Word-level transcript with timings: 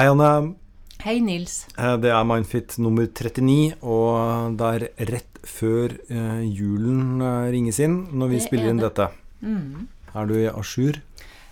Hei, 0.00 0.06
Anne. 0.08 0.54
Hei, 1.04 1.18
Nils. 1.20 1.66
Eh, 1.76 1.96
Det 2.00 2.08
er 2.08 2.24
Mindfit 2.24 2.78
nummer 2.78 3.04
39, 3.04 3.74
og 3.84 4.54
det 4.56 4.68
er 4.96 5.08
rett 5.10 5.40
før 5.44 5.92
eh, 6.08 6.38
julen 6.56 7.20
eh, 7.20 7.50
ringes 7.52 7.76
inn 7.84 8.06
når 8.16 8.30
vi 8.30 8.38
Det 8.38 8.44
spiller 8.46 8.64
er 8.64 8.70
inn 8.72 8.78
det. 8.80 8.88
dette. 8.88 9.10
Mm. 9.44 9.82
Er 10.14 10.24
du 10.30 10.32
à 10.48 10.62
jour? 10.64 10.96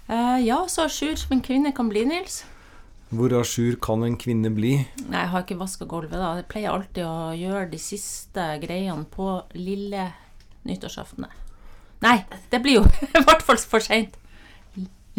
Uh, 0.08 0.40
ja, 0.40 0.62
så 0.66 0.86
à 0.86 0.88
jour 0.88 1.14
som 1.20 1.34
en 1.36 1.42
kvinne 1.44 1.74
kan 1.76 1.90
bli, 1.92 2.06
Nils. 2.08 2.38
Hvor 3.12 3.28
à 3.36 3.44
jour 3.44 3.76
kan 3.84 4.02
en 4.02 4.16
kvinne 4.16 4.48
bli? 4.56 4.86
Nei, 5.10 5.20
jeg 5.26 5.28
har 5.28 5.44
ikke 5.44 5.58
vaska 5.60 5.84
gulvet, 5.84 6.16
da. 6.16 6.36
Jeg 6.40 6.48
pleier 6.48 6.72
alltid 6.72 7.04
å 7.04 7.36
gjøre 7.36 7.68
de 7.70 7.78
siste 7.84 8.46
greiene 8.64 9.04
på 9.12 9.42
lille 9.60 10.06
nyttårsaften. 10.64 11.28
Nei, 12.00 12.24
det 12.48 12.62
blir 12.64 12.80
jo 12.80 12.86
i 13.12 13.24
hvert 13.28 13.44
fall 13.44 13.60
for 13.60 13.84
seint. 13.84 14.16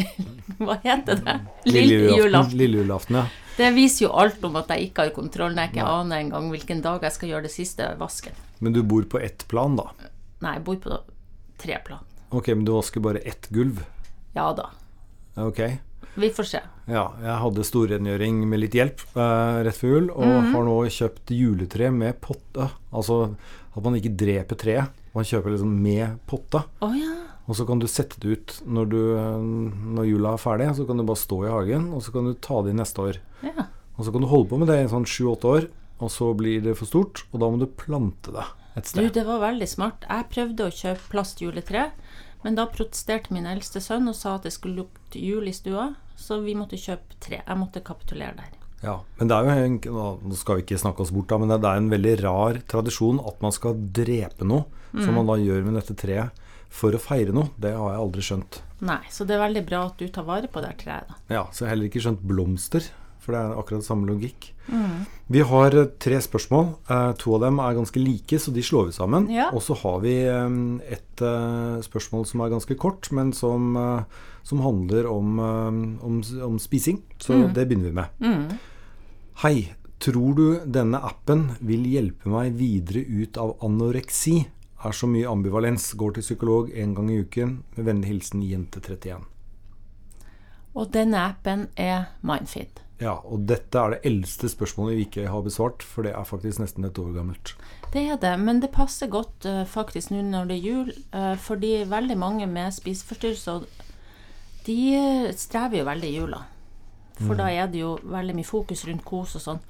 Hva 0.66 0.76
heter 0.84 1.20
det? 1.26 1.36
Lille 1.70 2.16
julaften. 2.18 2.58
Lille 2.60 2.82
julaften, 2.84 3.16
ja. 3.22 3.26
Det 3.60 3.74
viser 3.76 4.06
jo 4.06 4.12
alt 4.16 4.44
om 4.48 4.56
at 4.56 4.70
jeg 4.72 4.90
ikke 4.90 5.04
har 5.06 5.10
kontroll 5.16 5.52
når 5.56 5.66
jeg 5.66 5.74
ikke 5.74 5.88
aner 5.92 6.22
engang 6.24 6.46
hvilken 6.54 6.82
dag 6.84 7.02
jeg 7.04 7.12
skal 7.18 7.30
gjøre 7.34 7.48
det 7.50 7.52
siste 7.52 7.90
vasken. 8.00 8.38
Men 8.64 8.74
du 8.76 8.82
bor 8.88 9.04
på 9.12 9.20
ett 9.20 9.44
plan, 9.52 9.76
da? 9.76 9.90
Nei, 10.44 10.54
jeg 10.56 10.64
bor 10.64 10.78
på 10.86 11.00
tre 11.60 11.80
plan. 11.86 12.00
Ok, 12.32 12.48
men 12.54 12.64
du 12.68 12.72
vasker 12.78 13.04
bare 13.04 13.20
ett 13.28 13.50
gulv? 13.52 13.82
Ja 14.36 14.52
da. 14.56 14.70
Ok. 15.44 15.60
Vi 16.20 16.30
får 16.36 16.48
se. 16.48 16.60
Ja, 16.90 17.04
jeg 17.22 17.36
hadde 17.44 17.64
storrengjøring 17.68 18.40
med 18.50 18.60
litt 18.64 18.76
hjelp 18.80 19.04
eh, 19.14 19.60
rett 19.68 19.78
før 19.78 19.92
jul, 19.98 20.08
og 20.16 20.26
Mhm. 20.26 20.54
har 20.56 20.64
nå 20.68 20.78
kjøpt 20.90 21.32
juletre 21.36 21.92
med 21.94 22.20
potte. 22.24 22.70
Altså 22.92 23.36
at 23.76 23.84
man 23.84 23.96
ikke 24.00 24.16
dreper 24.18 24.56
treet, 24.60 24.90
man 25.14 25.24
kjøper 25.28 25.52
liksom 25.54 25.76
med 25.84 26.18
potte. 26.28 26.64
Oh, 26.82 26.96
ja. 26.98 27.12
Og 27.50 27.58
så 27.58 27.66
kan 27.66 27.82
du 27.82 27.88
sette 27.90 28.20
det 28.22 28.36
ut 28.38 28.56
når, 28.70 28.92
du, 28.92 29.02
når 29.98 30.06
jula 30.06 30.36
er 30.36 30.42
ferdig. 30.42 30.70
Så 30.78 30.86
kan 30.86 31.02
du 31.02 31.06
bare 31.08 31.18
stå 31.20 31.42
i 31.48 31.52
hagen, 31.52 31.90
og 31.98 32.04
så 32.06 32.14
kan 32.14 32.30
du 32.30 32.36
ta 32.38 32.62
det 32.62 32.76
inn 32.76 32.82
neste 32.84 33.06
år. 33.10 33.22
ja. 33.46 33.68
Og 34.00 34.06
så 34.08 34.14
kan 34.16 34.24
du 34.24 34.30
holde 34.32 34.48
på 34.48 34.58
med 34.62 34.70
det 34.72 34.78
i 34.80 34.88
sånn 34.88 35.04
sju-åtte 35.04 35.50
år, 35.52 35.66
og 36.00 36.12
så 36.14 36.30
blir 36.38 36.62
det 36.64 36.78
for 36.80 36.88
stort, 36.88 37.26
og 37.34 37.42
da 37.42 37.50
må 37.52 37.58
du 37.60 37.66
plante 37.68 38.32
det 38.32 38.46
et 38.80 38.88
sted. 38.88 39.10
Du, 39.10 39.16
det 39.18 39.26
var 39.28 39.42
veldig 39.44 39.68
smart. 39.68 40.06
Jeg 40.08 40.30
prøvde 40.32 40.68
å 40.70 40.72
kjøpe 40.72 41.12
plastjuletre, 41.12 41.82
men 42.46 42.56
da 42.56 42.70
protesterte 42.72 43.36
min 43.36 43.50
eldste 43.50 43.82
sønn 43.84 44.08
og 44.08 44.16
sa 44.16 44.38
at 44.38 44.48
det 44.48 44.54
skulle 44.56 44.86
lukte 44.86 45.20
jul 45.20 45.52
i 45.52 45.56
stua, 45.58 45.90
så 46.16 46.40
vi 46.46 46.56
måtte 46.56 46.80
kjøpe 46.80 47.20
tre. 47.20 47.42
Jeg 47.44 47.60
måtte 47.60 47.84
kapitulere 47.84 48.38
der. 48.40 48.56
Ja, 48.80 48.96
men 49.20 49.28
det 49.28 49.36
er 49.36 49.44
jo 49.50 49.68
en, 49.68 49.80
Nå 50.32 50.38
skal 50.40 50.62
vi 50.62 50.64
ikke 50.64 50.80
snakke 50.80 51.04
oss 51.04 51.12
bort, 51.12 51.28
da, 51.28 51.40
men 51.42 51.52
det 51.52 51.60
er 51.60 51.82
en 51.82 51.92
veldig 51.92 52.14
rar 52.24 52.62
tradisjon 52.72 53.20
at 53.20 53.44
man 53.44 53.52
skal 53.52 53.76
drepe 53.76 54.48
noe, 54.48 54.70
som 54.96 55.20
man 55.20 55.28
da 55.28 55.36
gjør 55.36 55.68
med 55.68 55.76
dette 55.76 55.98
treet, 56.00 56.46
for 56.70 56.96
å 56.96 57.02
feire 57.02 57.34
noe. 57.36 57.50
Det 57.60 57.74
har 57.76 57.94
jeg 57.96 58.04
aldri 58.06 58.26
skjønt. 58.26 58.62
Nei, 58.86 59.02
så 59.12 59.26
det 59.28 59.36
er 59.36 59.44
veldig 59.44 59.66
bra 59.68 59.84
at 59.90 60.00
du 60.00 60.08
tar 60.14 60.24
vare 60.28 60.48
på 60.52 60.62
det 60.64 60.76
treet, 60.84 61.10
da. 61.10 61.18
Ja, 61.34 61.44
Så 61.52 61.64
jeg 61.64 61.68
har 61.68 61.76
heller 61.76 61.90
ikke 61.90 62.04
skjønt 62.06 62.22
blomster, 62.24 62.86
for 63.20 63.36
det 63.36 63.42
er 63.42 63.58
akkurat 63.60 63.84
samme 63.86 64.08
logikk. 64.08 64.54
Vi 65.28 65.42
har 65.50 65.76
eh, 65.76 65.90
tre 66.02 66.20
spørsmål. 66.22 66.70
Eh, 66.90 67.10
to 67.20 67.34
av 67.36 67.44
dem 67.44 67.60
er 67.60 67.76
ganske 67.78 68.02
like, 68.02 68.40
så 68.40 68.54
de 68.54 68.64
slår 68.66 68.90
vi 68.90 68.96
sammen. 68.96 69.28
Ja. 69.34 69.50
Og 69.54 69.64
så 69.66 69.76
har 69.82 70.00
vi 70.06 70.16
eh, 70.30 70.96
et 70.96 71.26
spørsmål 71.86 72.24
som 72.30 72.46
er 72.46 72.54
ganske 72.54 72.78
kort, 72.80 73.10
men 73.12 73.34
som, 73.36 73.74
som 74.48 74.62
handler 74.64 75.10
om, 75.12 75.40
om, 76.06 76.22
om 76.46 76.62
spising. 76.62 77.02
Så 77.20 77.42
det 77.52 77.68
begynner 77.68 77.92
vi 77.92 77.98
med. 78.00 78.56
Hei. 79.44 79.58
Tror 80.00 80.32
du 80.32 80.46
denne 80.64 81.02
appen 81.04 81.42
vil 81.60 81.84
hjelpe 81.92 82.30
meg 82.32 82.54
videre 82.56 83.02
ut 83.04 83.36
av 83.36 83.58
anoreksi? 83.68 84.46
Er 84.84 84.96
så 84.96 85.08
mye 85.12 85.28
ambivalens. 85.28 85.92
Går 86.00 86.16
til 86.16 86.24
psykolog 86.24 86.70
en 86.72 86.96
gang 86.96 87.10
i 87.12 87.20
uken. 87.20 87.64
Med 87.76 87.86
vennlig 87.86 88.14
hilsen 88.14 88.44
jente31. 88.44 89.26
Og 90.76 90.94
denne 90.94 91.20
appen 91.20 91.68
er 91.76 92.14
Mindfeed. 92.22 92.80
Ja, 93.00 93.16
og 93.24 93.46
dette 93.48 93.80
er 93.80 93.94
det 93.94 94.00
eldste 94.08 94.50
spørsmålet 94.52 94.98
vi 94.98 95.04
ikke 95.08 95.30
har 95.32 95.44
besvart, 95.44 95.84
for 95.84 96.04
det 96.04 96.12
er 96.12 96.28
faktisk 96.28 96.60
nesten 96.60 96.84
et 96.88 97.00
år 97.00 97.14
gammelt. 97.16 97.54
Det 97.94 98.04
er 98.12 98.20
det, 98.20 98.34
men 98.40 98.60
det 98.60 98.74
passer 98.76 99.08
godt 99.08 99.48
uh, 99.48 99.64
faktisk 99.68 100.12
nå 100.12 100.22
når 100.28 100.50
det 100.50 100.58
er 100.58 100.68
jul, 100.68 100.92
uh, 101.16 101.36
fordi 101.40 101.78
veldig 101.88 102.18
mange 102.20 102.48
med 102.48 102.76
spiseforstyrrelser 102.76 103.64
de 104.66 104.96
eh, 104.96 105.36
strever 105.36 105.80
jo 105.80 105.86
veldig 105.88 106.10
i 106.10 106.18
jula. 106.18 106.42
For 107.20 107.36
da 107.36 107.50
er 107.52 107.68
det 107.72 107.82
jo 107.82 107.96
veldig 108.04 108.36
mye 108.38 108.48
fokus 108.48 108.86
rundt 108.88 109.04
kos 109.08 109.36
og 109.40 109.44
sånn. 109.44 109.64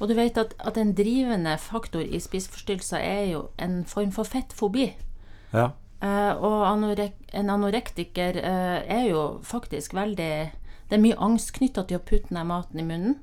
Og 0.00 0.08
du 0.08 0.14
vet 0.16 0.38
at, 0.40 0.54
at 0.58 0.78
en 0.80 0.94
drivende 0.96 1.58
faktor 1.60 2.00
i 2.00 2.20
spiseforstyrrelser 2.20 3.02
er 3.04 3.24
jo 3.34 3.42
en 3.60 3.82
form 3.84 4.12
for 4.16 4.24
fettfobi. 4.24 4.86
Ja. 5.52 5.70
Eh, 6.00 6.32
og 6.40 6.64
anorek 6.70 7.18
en 7.36 7.50
anorektiker 7.52 8.38
eh, 8.40 8.78
er 8.88 9.04
jo 9.10 9.24
faktisk 9.44 9.92
veldig 9.92 10.30
Det 10.88 10.96
er 10.96 11.02
mye 11.04 11.18
angst 11.20 11.52
knytta 11.58 11.84
til 11.86 12.00
å 12.00 12.02
putte 12.02 12.32
ned 12.34 12.48
maten 12.48 12.80
i 12.80 12.86
munnen. 12.88 13.18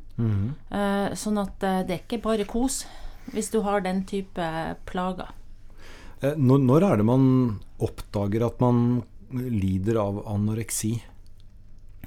Eh, 0.71 1.15
sånn 1.17 1.37
at 1.41 1.57
det 1.59 1.93
er 1.93 1.99
ikke 2.05 2.21
bare 2.23 2.45
kos 2.47 2.85
hvis 3.33 3.49
du 3.51 3.59
har 3.65 3.81
den 3.83 4.05
type 4.07 4.45
plager. 4.87 5.33
Eh, 6.21 6.33
Når, 6.37 6.63
når 6.63 6.85
er 6.87 6.97
det 7.01 7.05
man 7.09 7.25
oppdager 7.83 8.45
at 8.47 8.61
man 8.63 9.03
lider 9.33 9.99
av 10.01 10.21
anoreksi? 10.31 10.95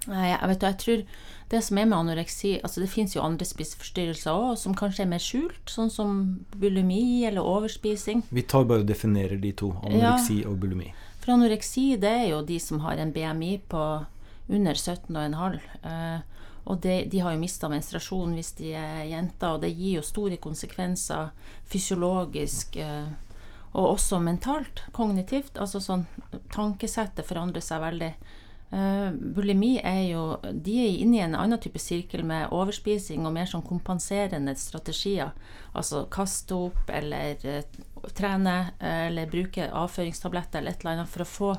Jeg 0.06 0.48
vet 0.48 0.64
jeg 0.64 0.78
tror 0.80 1.02
det 1.50 1.58
som 1.66 1.78
er 1.80 1.88
med 1.90 1.98
anoreksi 1.98 2.54
altså 2.62 2.80
Det 2.80 2.88
fins 2.88 3.16
jo 3.16 3.24
andre 3.24 3.44
spiseforstyrrelser 3.44 4.30
òg, 4.32 4.54
som 4.56 4.76
kanskje 4.78 5.02
er 5.04 5.10
mer 5.10 5.22
skjult, 5.22 5.60
sånn 5.68 5.90
som 5.92 6.16
bulimi 6.56 7.26
eller 7.28 7.44
overspising. 7.44 8.22
Vi 8.30 8.46
tar 8.46 8.68
bare 8.70 8.84
og 8.84 8.88
definerer 8.88 9.40
de 9.42 9.52
to. 9.58 9.72
Anoreksi 9.84 10.40
og 10.46 10.60
bulimi. 10.62 10.92
For 11.20 11.34
anoreksi 11.34 11.96
det 12.00 12.12
er 12.22 12.28
jo 12.30 12.42
de 12.46 12.58
som 12.62 12.80
har 12.86 13.02
en 13.02 13.12
BMI 13.12 13.56
på 13.68 13.86
under 14.50 14.78
17,5. 14.78 15.58
Eh, 15.82 16.20
og 16.70 16.80
de, 16.84 16.94
de 17.10 17.22
har 17.24 17.34
jo 17.34 17.40
mista 17.42 17.68
menstruasjon 17.72 18.36
hvis 18.36 18.52
de 18.60 18.74
er 18.78 19.08
jenter, 19.10 19.56
og 19.56 19.64
det 19.64 19.72
gir 19.74 19.98
jo 19.98 20.06
store 20.06 20.38
konsekvenser 20.42 21.32
fysiologisk 21.70 22.78
eh, 22.80 23.10
og 23.70 23.96
også 23.96 24.18
mentalt, 24.22 24.84
kognitivt. 24.94 25.58
Altså 25.62 25.82
sånn 25.82 26.06
Tankesettet 26.50 27.26
forandrer 27.26 27.62
seg 27.62 27.82
veldig. 27.84 28.10
Eh, 28.70 29.10
bulimi 29.34 29.80
er 29.82 30.04
jo 30.12 30.36
De 30.54 30.76
er 30.78 31.00
inne 31.02 31.16
i 31.18 31.22
en 31.24 31.34
annen 31.34 31.58
type 31.58 31.80
sirkel 31.82 32.22
med 32.22 32.52
overspising 32.54 33.24
og 33.26 33.34
mer 33.34 33.48
sånn 33.50 33.66
kompenserende 33.66 34.54
strategier. 34.58 35.32
Altså 35.74 36.04
kaste 36.12 36.54
opp 36.68 36.90
eller 36.94 37.42
uh, 37.42 37.80
trene 38.14 38.54
eh, 38.78 39.08
eller 39.08 39.30
bruke 39.30 39.66
avføringstabletter 39.66 40.62
eller 40.62 40.76
et 40.76 40.84
eller 40.84 41.00
annet 41.00 41.10
for 41.10 41.26
å 41.26 41.30
få 41.32 41.50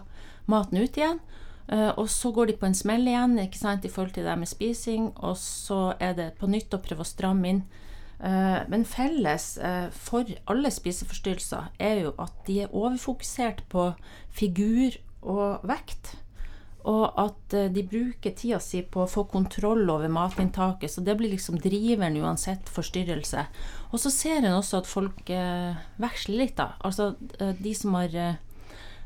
maten 0.51 0.79
ut 0.79 0.99
igjen. 1.01 1.19
Uh, 1.67 1.91
og 1.99 2.07
så 2.11 2.31
går 2.35 2.51
de 2.51 2.57
på 2.63 2.69
en 2.69 2.79
smell 2.79 3.03
igjen 3.07 3.35
ikke 3.43 3.59
sant, 3.59 3.85
i 3.85 3.91
forhold 3.91 4.15
til 4.15 4.27
det 4.27 4.39
med 4.39 4.49
spising, 4.49 5.11
og 5.19 5.35
så 5.39 5.93
er 5.99 6.15
det 6.15 6.31
på 6.39 6.47
nytt 6.51 6.73
å 6.75 6.81
prøve 6.83 7.03
å 7.03 7.11
stramme 7.11 7.55
inn. 7.55 7.63
Men 8.21 8.83
felles 8.85 9.55
for 9.97 10.27
alle 10.45 10.69
spiseforstyrrelser 10.69 11.71
er 11.81 12.03
jo 12.03 12.11
at 12.21 12.35
de 12.45 12.59
er 12.61 12.75
overfokusert 12.77 13.63
på 13.73 13.87
figur 14.29 14.99
og 15.25 15.65
vekt. 15.65 16.19
Og 16.89 17.17
at 17.19 17.53
eh, 17.53 17.69
de 17.73 17.83
bruker 17.85 18.33
tida 18.33 18.59
si 18.63 18.81
på 18.81 19.03
å 19.03 19.09
få 19.09 19.27
kontroll 19.29 19.83
over 19.91 20.09
matinntaket. 20.09 20.89
Så 20.89 21.03
det 21.05 21.13
blir 21.19 21.33
liksom 21.33 21.59
driveren 21.61 22.17
uansett 22.17 22.69
forstyrrelse. 22.73 23.45
Og 23.91 24.01
så 24.01 24.11
ser 24.13 24.41
en 24.41 24.57
også 24.57 24.81
at 24.81 24.89
folk 24.89 25.29
eh, 25.29 25.77
veksler 26.01 26.41
litt, 26.41 26.55
da. 26.57 26.71
Altså 26.81 27.13
eh, 27.39 27.53
de 27.59 27.73
som 27.77 27.97
har 27.99 28.15
eh, 28.15 28.39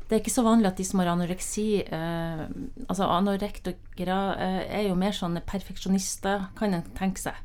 Det 0.06 0.14
er 0.14 0.22
ikke 0.22 0.36
så 0.36 0.46
vanlig 0.46 0.70
at 0.70 0.78
de 0.78 0.84
som 0.86 1.00
har 1.02 1.10
anoreksi 1.10 1.82
eh, 1.82 2.44
Altså 2.86 3.08
anorektikere 3.10 4.20
eh, 4.38 4.62
er 4.78 4.86
jo 4.88 4.94
mer 4.94 5.12
sånne 5.12 5.42
perfeksjonister, 5.44 6.48
kan 6.56 6.74
en 6.74 6.86
tenke 6.96 7.20
seg. 7.20 7.42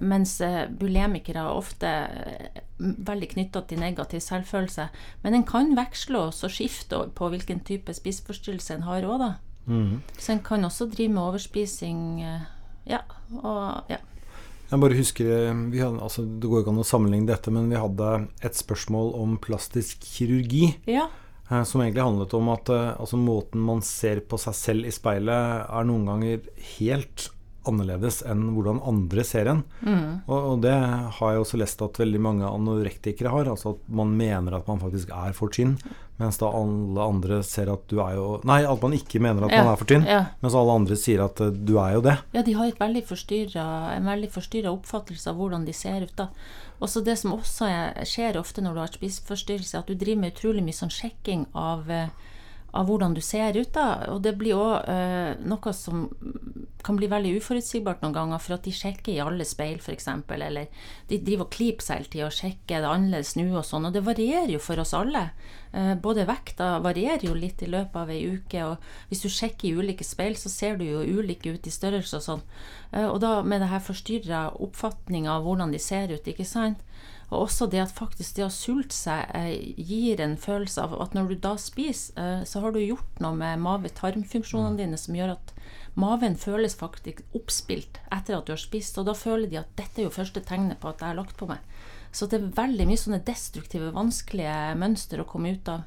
Mens 0.00 0.38
bulemikere 0.80 1.42
er 1.42 1.52
ofte 1.52 1.88
veldig 2.80 3.28
knytta 3.34 3.60
til 3.68 3.82
negativ 3.82 4.22
selvfølelse. 4.24 4.86
Men 5.20 5.36
en 5.36 5.44
kan 5.44 5.74
veksle 5.76 6.22
og 6.30 6.54
skifte 6.54 7.02
på 7.18 7.28
hvilken 7.28 7.60
type 7.68 7.92
spiseforstyrrelse 7.92 8.78
en 8.78 8.86
har 8.88 9.04
òg, 9.04 9.18
da. 9.20 9.30
Så 10.18 10.32
en 10.34 10.40
kan 10.44 10.64
også 10.66 10.88
drive 10.90 11.12
med 11.14 11.22
overspising. 11.22 12.22
eh, 12.22 12.40
Ja, 12.90 13.00
og 13.42 13.84
ja. 13.90 13.98
Jeg 14.70 14.80
bare 14.80 14.96
husker 14.98 15.26
eh, 15.48 15.54
vi 15.70 15.78
hadde, 15.82 16.00
altså, 16.02 16.22
Det 16.40 16.48
går 16.50 16.62
ikke 16.62 16.70
an 16.74 16.82
å 16.82 16.86
sammenligne 16.86 17.26
dette, 17.26 17.50
men 17.50 17.68
vi 17.70 17.76
hadde 17.78 18.28
et 18.42 18.54
spørsmål 18.54 19.14
om 19.18 19.36
plastisk 19.38 20.00
kirurgi. 20.00 20.76
Ja, 20.86 21.08
eh, 21.50 21.62
Som 21.64 21.80
egentlig 21.82 22.02
handlet 22.02 22.34
om 22.34 22.48
at 22.48 22.68
altså, 22.70 23.16
måten 23.18 23.60
man 23.60 23.80
ser 23.82 24.20
på 24.20 24.38
seg 24.38 24.54
selv 24.54 24.86
i 24.86 24.90
speilet, 24.94 25.66
er 25.70 25.84
noen 25.84 26.06
ganger 26.06 26.40
helt 26.78 27.30
annerledes 27.68 28.20
enn 28.26 28.46
hvordan 28.54 28.80
andre 28.88 29.24
ser 29.26 29.50
en. 29.52 29.64
Og, 30.26 30.36
og 30.38 30.62
det 30.64 30.72
har 30.74 31.34
jeg 31.34 31.42
også 31.42 31.60
lest 31.60 31.82
at 31.84 32.00
veldig 32.00 32.20
mange 32.22 32.48
anorektikere 32.48 33.32
har. 33.32 33.50
Altså 33.52 33.74
at 33.74 33.90
man 34.00 34.14
mener 34.16 34.56
at 34.56 34.70
man 34.70 34.80
faktisk 34.82 35.12
er 35.14 35.34
for 35.36 35.52
tynn, 35.52 35.76
mens 36.20 36.38
da 36.40 36.50
alle 36.52 37.04
andre 37.04 37.40
ser 37.46 37.70
at 37.72 37.86
du 37.88 38.00
er 38.04 38.16
jo 38.18 38.24
Nei, 38.48 38.60
at 38.68 38.82
man 38.84 38.96
ikke 38.96 39.22
mener 39.24 39.46
at 39.46 39.54
Ja, 39.54 39.62
man 39.64 39.72
er 39.72 39.80
for 39.80 39.88
tynn, 39.88 40.04
ja. 40.08 40.24
mens 40.42 40.56
alle 40.58 40.74
andre 40.82 40.98
sier 41.00 41.22
at 41.24 41.40
eh, 41.40 41.52
du 41.52 41.76
er 41.80 41.94
jo 41.96 42.02
det. 42.04 42.16
Ja, 42.36 42.42
de 42.46 42.56
har 42.58 42.72
veldig 42.80 43.04
en 43.60 44.10
veldig 44.10 44.32
forstyrra 44.32 44.72
oppfattelse 44.74 45.30
av 45.32 45.40
hvordan 45.40 45.64
de 45.68 45.72
ser 45.76 46.04
ut. 46.04 46.16
da. 46.16 46.28
Også 46.80 47.02
det 47.04 47.16
som 47.20 47.34
også 47.36 47.68
er, 47.68 48.04
skjer 48.08 48.38
ofte 48.40 48.64
når 48.64 48.74
du 48.76 48.80
har 48.80 48.92
spiseforstyrrelse, 48.92 49.78
at 49.80 49.88
du 49.88 49.94
driver 49.94 50.24
med 50.24 50.36
utrolig 50.36 50.64
mye 50.64 50.76
sånn 50.76 50.92
sjekking 50.92 51.46
av, 51.56 51.88
eh, 51.90 52.08
av 52.72 52.86
hvordan 52.86 53.14
du 53.14 53.20
ser 53.24 53.56
ut. 53.56 53.72
da, 53.72 54.06
Og 54.12 54.22
det 54.22 54.36
blir 54.38 54.58
òg 54.58 54.88
eh, 54.88 55.34
noe 55.42 55.72
som 55.76 56.08
kan 56.82 56.96
bli 56.96 57.10
veldig 57.10 57.34
uforutsigbart 57.40 58.00
noen 58.02 58.14
ganger, 58.14 58.40
for 58.40 58.56
at 58.56 58.64
de 58.64 58.72
sjekker 58.72 59.12
i 59.12 59.20
alle 59.22 59.44
speil, 59.44 59.78
f.eks. 59.82 60.08
Eller 60.32 60.70
de 61.10 61.18
driver 61.20 61.46
og 61.46 61.52
klyper 61.52 61.84
seg 61.84 61.98
hele 61.98 62.12
tida 62.12 62.28
og 62.28 62.36
sjekker 62.36 62.84
det 62.84 62.90
annerledes 62.90 63.34
nå 63.36 63.46
og 63.52 63.66
sånn. 63.66 63.88
Og 63.88 63.96
det 63.96 64.04
varierer 64.06 64.54
jo 64.54 64.62
for 64.62 64.80
oss 64.80 64.94
alle. 64.96 65.26
Eh, 65.72 65.94
både 66.00 66.26
vekta 66.28 66.72
varierer 66.84 67.26
jo 67.28 67.36
litt 67.36 67.62
i 67.62 67.70
løpet 67.70 68.00
av 68.00 68.12
ei 68.12 68.22
uke, 68.32 68.64
og 68.66 69.10
hvis 69.10 69.24
du 69.24 69.28
sjekker 69.30 69.68
i 69.68 69.74
ulike 69.76 70.06
speil, 70.06 70.36
så 70.40 70.52
ser 70.52 70.80
du 70.80 70.86
jo 70.88 71.04
ulike 71.04 71.52
ut 71.54 71.66
i 71.66 71.74
størrelse 71.74 72.20
og 72.20 72.26
sånn. 72.26 72.44
Eh, 72.92 73.06
og 73.06 73.20
da 73.24 73.40
med 73.42 73.62
det 73.62 73.72
her 73.72 73.84
forstyrra 73.84 74.46
oppfatninga 74.58 75.36
av 75.36 75.46
hvordan 75.46 75.74
de 75.74 75.82
ser 75.82 76.14
ut, 76.14 76.26
ikke 76.26 76.48
sant. 76.48 76.80
Og 77.30 77.44
også 77.46 77.68
det 77.70 77.78
at 77.84 77.94
faktisk 77.94 78.36
det 78.36 78.44
å 78.46 78.52
sulte 78.52 78.96
seg 78.96 79.30
eh, 79.38 79.74
gir 79.78 80.20
en 80.22 80.34
følelse 80.40 80.82
av 80.82 80.96
at 81.02 81.14
når 81.14 81.30
du 81.30 81.36
da 81.44 81.54
spiser, 81.62 82.16
eh, 82.18 82.42
så 82.46 82.62
har 82.64 82.74
du 82.74 82.80
gjort 82.82 83.22
noe 83.22 83.38
med 83.38 83.62
mave-tarmfunksjonene 83.62 84.80
dine 84.80 84.98
som 84.98 85.14
gjør 85.14 85.36
at 85.36 85.54
maven 86.00 86.34
føles 86.38 86.74
faktisk 86.78 87.22
oppspilt 87.36 88.02
etter 88.10 88.36
at 88.36 88.48
du 88.48 88.54
har 88.56 88.62
spist. 88.62 88.98
Og 88.98 89.06
da 89.06 89.14
føler 89.14 89.50
de 89.50 89.60
at 89.62 89.70
dette 89.78 90.02
er 90.02 90.08
jo 90.08 90.16
første 90.18 90.42
tegnet 90.42 90.82
på 90.82 90.90
at 90.90 91.02
jeg 91.02 91.12
har 91.12 91.20
lagt 91.20 91.38
på 91.38 91.46
meg. 91.50 91.62
Så 92.10 92.26
det 92.26 92.40
er 92.40 92.52
veldig 92.56 92.88
mye 92.90 92.98
sånne 92.98 93.22
destruktive, 93.22 93.92
vanskelige 93.94 94.74
mønster 94.80 95.22
å 95.22 95.28
komme 95.30 95.54
ut 95.54 95.70
av. 95.70 95.86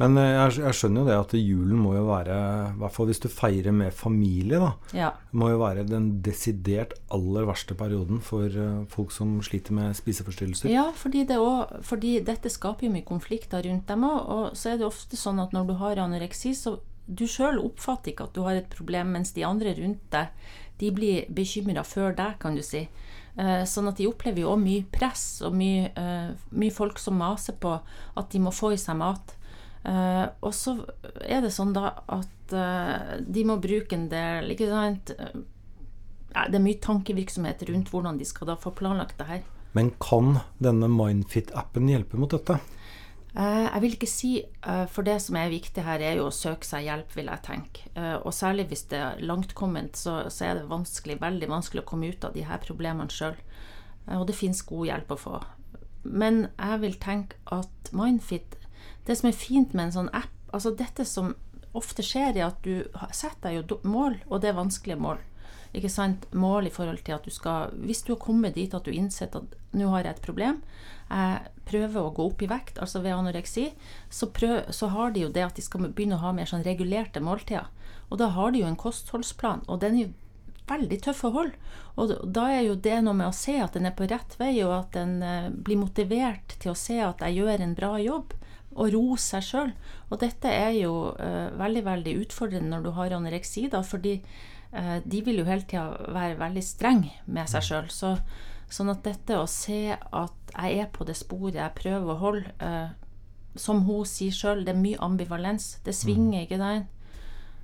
Men 0.00 0.16
eh, 0.16 0.30
jeg, 0.32 0.62
jeg, 0.62 0.76
skjønner 0.76 1.02
jo 1.02 1.08
det 1.08 1.16
at 1.18 1.34
julen 1.36 1.80
må 1.82 1.92
jo 1.96 2.04
være, 2.08 2.36
i 2.72 2.78
hvert 2.80 2.94
fall 2.94 3.10
hvis 3.10 3.20
du 3.22 3.28
feirer 3.32 3.74
med 3.76 3.92
familie, 3.94 4.60
da, 4.62 4.70
ja. 4.96 5.10
må 5.36 5.50
jo 5.52 5.60
være 5.60 5.84
den 5.88 6.08
desidert 6.24 6.94
aller 7.12 7.46
verste 7.48 7.76
perioden 7.78 8.22
for 8.24 8.48
uh, 8.48 8.86
folk 8.92 9.12
som 9.14 9.36
sliter 9.44 9.76
med 9.76 9.96
spiseforstyrrelser. 9.98 10.72
Ja, 10.72 10.88
fordi, 10.96 11.26
det 11.28 11.38
også, 11.40 11.82
fordi 11.92 12.16
dette 12.24 12.52
skaper 12.52 12.88
jo 12.88 12.94
mye 12.94 13.06
konflikter 13.06 13.64
rundt 13.68 13.90
dem 13.90 14.08
òg. 14.08 14.18
Og 14.32 14.58
så 14.58 14.72
er 14.72 14.80
det 14.80 14.88
ofte 14.88 15.18
sånn 15.20 15.42
at 15.42 15.52
når 15.54 15.68
du 15.68 15.76
har 15.82 16.00
anoreksi, 16.00 16.54
så 16.56 16.78
du 17.06 17.26
sjøl 17.28 17.60
oppfatter 17.60 18.14
ikke 18.14 18.30
at 18.30 18.36
du 18.36 18.44
har 18.46 18.56
et 18.56 18.72
problem, 18.72 19.12
mens 19.18 19.34
de 19.36 19.44
andre 19.44 19.74
rundt 19.76 20.04
deg 20.14 20.32
de 20.80 20.88
blir 20.90 21.28
bekymra 21.30 21.84
før 21.86 22.14
deg, 22.16 22.40
kan 22.42 22.56
du 22.56 22.62
si. 22.64 22.86
Uh, 23.36 23.62
sånn 23.68 23.86
at 23.92 24.00
de 24.00 24.08
opplever 24.08 24.42
jo 24.42 24.54
òg 24.56 24.64
mye 24.64 24.88
press 24.92 25.44
og 25.44 25.54
mye, 25.56 25.92
mye 26.56 26.74
folk 26.74 26.98
som 27.00 27.20
maser 27.20 27.54
på 27.60 27.76
at 27.76 28.32
de 28.32 28.40
må 28.42 28.50
få 28.56 28.72
i 28.74 28.80
seg 28.80 28.98
mat. 28.98 29.36
Uh, 29.82 30.30
og 30.46 30.52
så 30.54 30.76
er 31.26 31.40
det 31.42 31.50
sånn 31.50 31.72
da 31.74 31.88
at 32.14 32.52
uh, 32.54 33.16
de 33.18 33.42
må 33.48 33.56
bruke 33.58 33.96
en 33.96 34.06
del 34.12 34.52
ikke 34.54 34.68
sant? 34.70 35.10
Uh, 35.18 35.42
det 36.32 36.54
er 36.54 36.62
mye 36.62 36.78
tankevirksomhet 36.80 37.64
rundt 37.68 37.90
hvordan 37.90 38.20
de 38.20 38.28
skal 38.28 38.52
da 38.52 38.56
få 38.60 38.70
planlagt 38.78 39.18
det 39.18 39.26
her. 39.26 39.42
Men 39.74 39.90
kan 40.00 40.38
denne 40.62 40.86
Mindfit-appen 40.92 41.90
hjelpe 41.90 42.20
mot 42.20 42.30
dette? 42.32 42.60
jeg 43.32 43.80
vil 43.80 43.94
ikke 43.96 44.08
si 44.10 44.30
For 44.92 45.00
det 45.06 45.14
som 45.24 45.38
er 45.40 45.48
viktig 45.48 45.80
her, 45.86 46.02
er 46.04 46.18
jo 46.18 46.26
å 46.26 46.34
søke 46.36 46.68
seg 46.68 46.84
hjelp, 46.84 47.14
vil 47.16 47.30
jeg 47.30 47.40
tenke. 47.46 47.86
og 47.96 48.28
særlig 48.36 48.66
hvis 48.68 48.82
det 48.90 48.98
er 49.00 49.22
langtkomment, 49.24 49.96
så, 49.96 50.18
så 50.28 50.50
er 50.50 50.58
det 50.58 50.68
vanskelig, 50.68 51.16
veldig 51.22 51.48
vanskelig 51.48 51.80
å 51.80 51.88
komme 51.88 52.10
ut 52.12 52.26
av 52.28 52.36
de 52.36 52.44
her 52.44 52.60
problemene 52.60 53.08
sjøl. 53.08 53.38
og 54.18 54.26
det 54.28 54.36
fins 54.36 54.60
god 54.68 54.90
hjelp 54.90 55.16
å 55.16 55.20
få. 55.22 55.40
Men 56.04 56.42
jeg 56.58 56.82
vil 56.84 56.98
tenke 57.00 57.40
at 57.56 57.92
Mindfit 57.96 58.58
det 59.06 59.18
som 59.18 59.28
er 59.28 59.36
fint 59.36 59.74
med 59.74 59.88
en 59.88 59.96
sånn 59.98 60.14
app 60.14 60.30
altså 60.52 60.74
Dette 60.76 61.04
som 61.08 61.32
ofte 61.72 62.04
skjer, 62.04 62.36
er 62.36 62.50
at 62.50 62.64
du 62.64 62.84
setter 63.16 63.48
deg 63.48 63.62
jo 63.62 63.78
mål, 63.88 64.18
og 64.28 64.42
det 64.42 64.50
er 64.50 64.58
vanskelige 64.58 65.00
mål. 65.00 65.22
Ikke 65.72 65.88
sant? 65.88 66.26
Mål 66.36 66.68
i 66.68 66.72
forhold 66.74 67.00
til 67.00 67.14
at 67.16 67.24
du 67.24 67.32
skal 67.32 67.72
Hvis 67.80 68.02
du 68.04 68.12
har 68.12 68.20
kommet 68.20 68.58
dit 68.58 68.74
at 68.76 68.84
du 68.84 68.92
innsett 68.92 69.32
at 69.38 69.54
nå 69.72 69.88
har 69.94 70.04
jeg 70.04 70.18
et 70.18 70.26
problem, 70.26 70.58
jeg 71.08 71.52
prøver 71.68 71.96
å 72.02 72.12
gå 72.12 72.26
opp 72.28 72.42
i 72.44 72.48
vekt, 72.50 72.80
altså 72.80 73.00
ved 73.00 73.14
anoreksi, 73.16 73.70
så, 74.12 74.28
prøv, 74.28 74.68
så 74.68 74.90
har 74.92 75.14
de 75.14 75.24
jo 75.24 75.30
det 75.32 75.46
at 75.46 75.56
de 75.56 75.64
skal 75.64 75.86
begynne 75.88 76.18
å 76.18 76.24
ha 76.26 76.32
mer 76.36 76.48
sånn 76.48 76.64
regulerte 76.66 77.22
måltider. 77.24 77.70
Og 78.10 78.20
da 78.20 78.28
har 78.36 78.52
de 78.52 78.60
jo 78.60 78.68
en 78.68 78.76
kostholdsplan, 78.76 79.64
og 79.64 79.80
den 79.80 79.96
er 79.96 80.04
jo 80.04 80.12
veldig 80.68 80.98
tøff 81.04 81.24
å 81.24 81.32
holde. 81.32 81.56
Og 81.96 82.12
da 82.36 82.46
er 82.52 82.66
jo 82.66 82.76
det 82.76 82.98
noe 83.04 83.16
med 83.16 83.30
å 83.30 83.36
se 83.36 83.56
at 83.60 83.76
den 83.76 83.88
er 83.88 83.96
på 83.96 84.08
rett 84.12 84.36
vei, 84.40 84.54
og 84.64 84.74
at 84.76 84.92
den 84.96 85.18
eh, 85.24 85.48
blir 85.52 85.80
motivert 85.80 86.56
til 86.60 86.72
å 86.72 86.78
se 86.78 87.00
at 87.00 87.24
jeg 87.24 87.40
gjør 87.40 87.64
en 87.64 87.76
bra 87.78 87.96
jobb 88.00 88.36
å 88.74 88.88
rose 88.92 89.24
seg 89.24 89.44
sjøl. 89.46 89.74
Og 90.10 90.20
dette 90.22 90.50
er 90.50 90.72
jo 90.76 90.94
uh, 91.16 91.50
veldig 91.58 91.84
veldig 91.86 92.16
utfordrende 92.24 92.72
når 92.72 92.86
du 92.86 92.90
har 92.96 93.16
anoreksi, 93.16 93.66
da, 93.72 93.82
fordi 93.86 94.18
uh, 94.74 94.98
de 95.04 95.22
vil 95.24 95.42
jo 95.42 95.48
hele 95.48 95.66
tida 95.68 96.12
være 96.12 96.38
veldig 96.40 96.64
streng 96.66 97.04
med 97.26 97.50
seg 97.52 97.66
sjøl. 97.68 97.92
Så, 97.92 98.14
sånn 98.72 98.92
at 98.92 99.04
dette 99.04 99.38
å 99.40 99.48
se 99.50 99.96
at 99.96 100.54
jeg 100.56 100.82
er 100.84 100.90
på 100.92 101.06
det 101.08 101.16
sporet 101.18 101.60
jeg 101.60 101.78
prøver 101.78 102.14
å 102.14 102.20
holde, 102.22 102.56
uh, 102.62 102.92
som 103.58 103.84
hun 103.84 104.06
sier 104.08 104.32
sjøl, 104.32 104.64
det 104.64 104.72
er 104.72 104.80
mye 104.80 105.00
ambivalens. 105.04 105.76
Det 105.84 105.92
svinger, 105.96 106.40
mm. 106.40 106.44
ikke 106.46 106.60
det? 106.62 106.74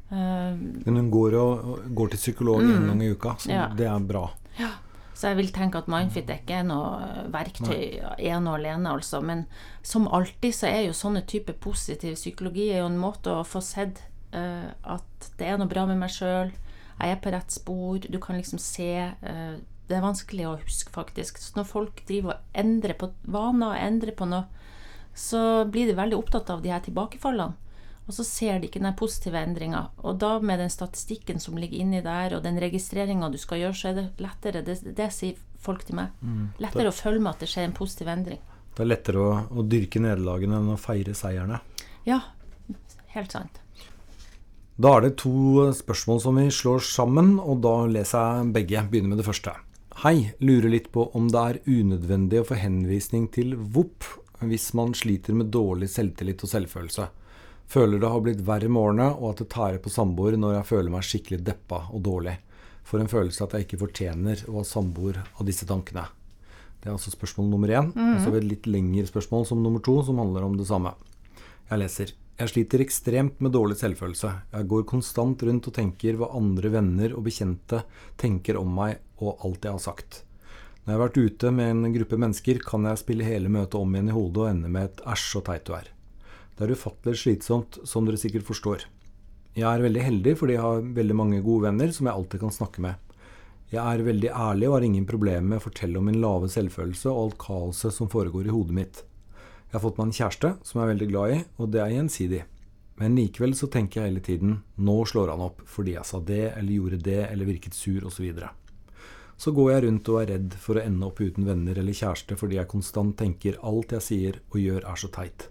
Men 0.09 0.97
hun 0.97 1.09
går, 1.13 1.35
og, 1.37 1.81
går 1.93 2.15
til 2.15 2.21
psykolog 2.23 2.63
mm, 2.65 2.71
en 2.73 2.87
gang 2.89 3.01
i 3.05 3.09
uka, 3.13 3.35
så 3.45 3.51
ja. 3.53 3.67
det 3.77 3.89
er 3.89 4.05
bra. 4.09 4.23
Ja. 4.57 4.71
Så 5.19 5.33
jeg 5.33 5.39
vil 5.41 5.49
tenke 5.51 5.81
at 5.81 5.89
Mindfit 5.91 6.29
er 6.31 6.39
ikke 6.39 6.61
noe 6.63 7.25
verktøy 7.35 7.99
ene 7.99 8.53
og 8.53 8.61
alene, 8.61 8.93
altså. 8.93 9.19
Men 9.19 9.49
som 9.83 10.07
alltid 10.15 10.55
så 10.55 10.69
er 10.71 10.85
jo 10.87 10.95
sånne 10.95 11.25
type 11.27 11.57
positiv 11.59 12.15
psykologi 12.15 12.69
er 12.71 12.85
jo 12.85 12.93
en 12.93 13.01
måte 13.03 13.33
å 13.35 13.47
få 13.47 13.59
sett 13.65 14.05
uh, 14.31 14.71
at 14.87 15.31
det 15.41 15.49
er 15.49 15.59
noe 15.59 15.71
bra 15.71 15.89
med 15.91 15.99
meg 15.99 16.15
sjøl, 16.15 16.53
jeg 16.99 17.15
er 17.15 17.19
på 17.23 17.33
rett 17.35 17.55
spor, 17.55 17.99
du 17.99 18.19
kan 18.23 18.39
liksom 18.39 18.59
se 18.63 18.93
uh, 19.11 19.59
Det 19.89 19.97
er 19.97 20.05
vanskelig 20.05 20.45
å 20.45 20.57
huske, 20.61 20.93
faktisk. 20.93 21.39
Så 21.41 21.57
når 21.57 21.67
folk 21.67 22.03
driver 22.07 22.35
og 22.35 22.59
endrer 22.61 22.93
på 22.99 23.09
vaner, 23.25 23.79
endrer 23.81 24.13
på 24.15 24.27
noe, 24.29 24.45
så 25.17 25.65
blir 25.65 25.89
de 25.89 25.97
veldig 25.97 26.19
opptatt 26.19 26.51
av 26.53 26.61
de 26.63 26.71
her 26.71 26.83
tilbakefallene. 26.85 27.57
Og 28.09 28.17
så 28.17 28.25
ser 28.25 28.59
de 28.59 28.71
ikke 28.71 28.81
den 28.81 28.95
positive 28.97 29.37
endringa. 29.37 29.83
Og 30.01 30.17
da 30.23 30.39
med 30.41 30.63
den 30.63 30.73
statistikken 30.73 31.43
som 31.45 31.59
ligger 31.61 31.77
inni 31.83 32.01
der, 32.05 32.39
og 32.39 32.45
den 32.47 32.57
registreringa 32.61 33.29
du 33.29 33.37
skal 33.41 33.61
gjøre, 33.61 33.77
så 33.77 33.91
er 33.91 33.99
det 33.99 34.07
lettere. 34.25 34.65
Det, 34.65 34.79
det 34.97 35.11
sier 35.13 35.37
folk 35.61 35.85
til 35.85 35.99
meg. 36.01 36.15
Mm, 36.25 36.47
lettere 36.65 36.89
å 36.89 36.97
følge 36.97 37.21
med 37.21 37.35
at 37.37 37.45
det 37.45 37.51
skjer 37.53 37.69
en 37.69 37.77
positiv 37.77 38.09
endring. 38.09 38.41
Det 38.73 38.85
er 38.85 38.89
lettere 38.89 39.21
å, 39.21 39.31
å 39.53 39.65
dyrke 39.67 40.01
nederlagene 40.01 40.57
enn 40.57 40.73
å 40.73 40.81
feire 40.81 41.13
seierne. 41.19 41.61
Ja, 42.09 42.23
helt 43.13 43.37
sant. 43.37 43.61
Da 44.79 44.95
er 44.95 45.05
det 45.05 45.17
to 45.21 45.69
spørsmål 45.75 46.21
som 46.23 46.39
vi 46.39 46.47
slår 46.55 46.85
sammen, 46.87 47.35
og 47.43 47.61
da 47.67 47.75
leser 47.91 48.39
jeg 48.39 48.53
begge. 48.55 48.87
Begynner 48.89 49.13
med 49.13 49.21
det 49.21 49.27
første. 49.27 49.53
Hei, 50.05 50.31
lurer 50.39 50.71
litt 50.71 50.93
på 50.95 51.09
om 51.19 51.27
det 51.35 51.41
er 51.43 51.61
unødvendig 51.67 52.41
å 52.41 52.47
få 52.47 52.57
henvisning 52.57 53.27
til 53.35 53.57
VOP 53.59 54.07
hvis 54.47 54.71
man 54.79 54.95
sliter 54.95 55.35
med 55.35 55.51
dårlig 55.51 55.91
selvtillit 55.91 56.45
og 56.47 56.53
selvfølelse. 56.53 57.09
Føler 57.69 58.01
det 58.01 58.09
har 58.09 58.23
blitt 58.25 58.45
verre 58.47 58.69
med 58.73 58.81
årene, 58.81 59.09
og 59.19 59.35
at 59.35 59.43
det 59.43 59.51
tærer 59.53 59.81
på 59.85 59.93
samboer 59.93 60.39
når 60.41 60.59
jeg 60.59 60.69
føler 60.71 60.93
meg 60.93 61.05
skikkelig 61.05 61.43
deppa 61.45 61.83
og 61.93 62.01
dårlig. 62.07 62.39
For 62.89 63.03
en 63.03 63.11
følelse 63.11 63.45
at 63.45 63.57
jeg 63.57 63.67
ikke 63.67 63.83
fortjener 63.83 64.47
å 64.49 64.61
ha 64.61 64.65
samboer 64.65 65.21
av 65.21 65.45
disse 65.49 65.69
tankene. 65.69 66.07
Det 66.79 66.89
er 66.89 66.95
altså 66.95 67.13
spørsmål 67.13 67.51
nummer 67.51 67.69
én. 67.75 67.91
Mm. 67.93 68.15
Og 68.15 68.23
så 68.23 68.31
har 68.31 68.35
vi 68.37 68.41
et 68.41 68.53
litt 68.55 68.71
lengre 68.71 69.11
spørsmål 69.11 69.45
som 69.51 69.61
nummer 69.61 69.83
to, 69.85 69.99
som 70.07 70.21
handler 70.23 70.47
om 70.47 70.57
det 70.57 70.69
samme. 70.71 70.95
Jeg 71.69 71.83
leser. 71.83 72.15
Jeg 72.39 72.53
sliter 72.53 72.85
ekstremt 72.85 73.43
med 73.43 73.53
dårlig 73.53 73.77
selvfølelse. 73.81 74.31
Jeg 74.55 74.69
går 74.71 74.87
konstant 74.89 75.43
rundt 75.45 75.69
og 75.69 75.75
tenker 75.75 76.17
hva 76.17 76.31
andre 76.39 76.71
venner 76.73 77.17
og 77.19 77.27
bekjente 77.27 77.83
tenker 78.17 78.61
om 78.61 78.71
meg 78.79 79.03
og 79.19 79.43
alt 79.45 79.67
jeg 79.67 79.75
har 79.75 79.85
sagt. 79.91 80.23
Når 80.85 80.95
jeg 80.95 80.97
har 80.97 81.05
vært 81.05 81.21
ute 81.21 81.53
med 81.53 81.75
en 81.75 81.93
gruppe 81.99 82.23
mennesker, 82.23 82.63
kan 82.65 82.87
jeg 82.89 83.03
spille 83.03 83.27
hele 83.27 83.51
møtet 83.53 83.77
om 83.77 83.93
igjen 83.93 84.09
i 84.09 84.17
hodet 84.17 84.45
og 84.45 84.51
ende 84.55 84.73
med 84.73 84.89
et 84.89 85.03
æsj 85.13 85.41
og 85.43 85.49
teit 85.51 85.67
du 85.69 85.75
er. 85.77 85.91
Det 86.59 86.67
er 86.67 86.75
ufattelig 86.75 87.21
slitsomt, 87.21 87.77
som 87.87 88.07
dere 88.07 88.19
sikkert 88.19 88.43
forstår. 88.49 88.89
Jeg 89.55 89.67
er 89.67 89.83
veldig 89.85 90.03
heldig 90.03 90.33
fordi 90.41 90.57
jeg 90.57 90.63
har 90.65 90.89
veldig 90.97 91.17
mange 91.17 91.39
gode 91.43 91.69
venner 91.69 91.93
som 91.95 92.09
jeg 92.09 92.19
alltid 92.19 92.43
kan 92.43 92.55
snakke 92.55 92.83
med. 92.83 92.97
Jeg 93.71 93.79
er 93.79 94.03
veldig 94.03 94.31
ærlig 94.33 94.67
og 94.67 94.75
har 94.75 94.85
ingen 94.89 95.07
problemer 95.07 95.45
med 95.45 95.61
å 95.61 95.65
fortelle 95.69 96.01
om 96.01 96.09
min 96.09 96.19
lave 96.23 96.49
selvfølelse 96.51 97.11
og 97.13 97.21
alt 97.21 97.37
kaoset 97.45 97.95
som 97.95 98.11
foregår 98.11 98.49
i 98.49 98.55
hodet 98.55 98.75
mitt. 98.75 99.03
Jeg 99.69 99.77
har 99.77 99.85
fått 99.85 100.01
meg 100.01 100.09
en 100.09 100.17
kjæreste 100.19 100.51
som 100.65 100.81
jeg 100.81 100.87
er 100.87 100.91
veldig 100.95 101.09
glad 101.11 101.35
i, 101.35 101.37
og 101.61 101.71
det 101.75 101.83
er 101.85 101.93
gjensidig. 101.93 102.41
Men 102.99 103.15
likevel 103.15 103.55
så 103.55 103.69
tenker 103.71 104.01
jeg 104.01 104.11
hele 104.11 104.23
tiden 104.25 104.57
'nå 104.79 104.97
slår 105.07 105.31
han 105.31 105.45
opp 105.45 105.61
fordi 105.63 105.95
jeg 105.95 106.09
sa 106.11 106.19
det, 106.19 106.57
eller 106.57 106.73
gjorde 106.73 106.99
det, 107.05 107.21
eller 107.31 107.47
virket 107.47 107.77
sur', 107.77 108.07
osv. 108.09 108.33
Så, 108.35 108.49
så 109.37 109.53
går 109.53 109.71
jeg 109.73 109.85
rundt 109.85 110.09
og 110.09 110.23
er 110.23 110.33
redd 110.33 110.55
for 110.59 110.75
å 110.75 110.83
ende 110.83 111.07
opp 111.07 111.21
uten 111.21 111.47
venner 111.47 111.79
eller 111.79 111.93
kjæreste 111.93 112.35
fordi 112.35 112.59
jeg 112.59 112.73
konstant 112.73 113.17
tenker 113.17 113.61
alt 113.63 113.93
jeg 113.93 114.03
sier 114.03 114.41
og 114.51 114.59
gjør 114.59 114.83
er 114.91 114.97
så 114.97 115.13
teit. 115.13 115.51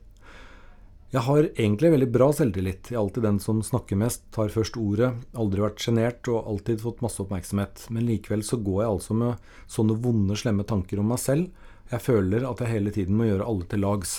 Jeg 1.07 1.23
har 1.23 1.45
egentlig 1.55 1.93
veldig 1.93 2.07
bra 2.11 2.25
selvtillit. 2.35 2.89
Jeg 2.91 2.97
er 2.97 2.99
alltid 2.99 3.23
den 3.23 3.37
som 3.39 3.61
snakker 3.63 3.95
mest, 3.95 4.25
tar 4.35 4.51
først 4.51 4.75
ordet, 4.75 5.13
aldri 5.39 5.63
vært 5.63 5.79
sjenert 5.79 6.27
og 6.27 6.49
alltid 6.51 6.83
fått 6.83 6.99
masse 7.05 7.21
oppmerksomhet. 7.23 7.85
Men 7.95 8.09
likevel 8.09 8.43
så 8.43 8.59
går 8.59 8.81
jeg 8.81 8.91
altså 8.91 9.15
med 9.15 9.47
sånne 9.71 9.95
vonde, 10.03 10.35
slemme 10.35 10.67
tanker 10.67 10.99
om 10.99 11.07
meg 11.13 11.23
selv. 11.23 11.47
Jeg 11.93 12.03
føler 12.03 12.43
at 12.49 12.59
jeg 12.59 12.73
hele 12.73 12.91
tiden 12.91 13.15
må 13.15 13.29
gjøre 13.29 13.47
alle 13.47 13.69
til 13.71 13.85
lags. 13.85 14.17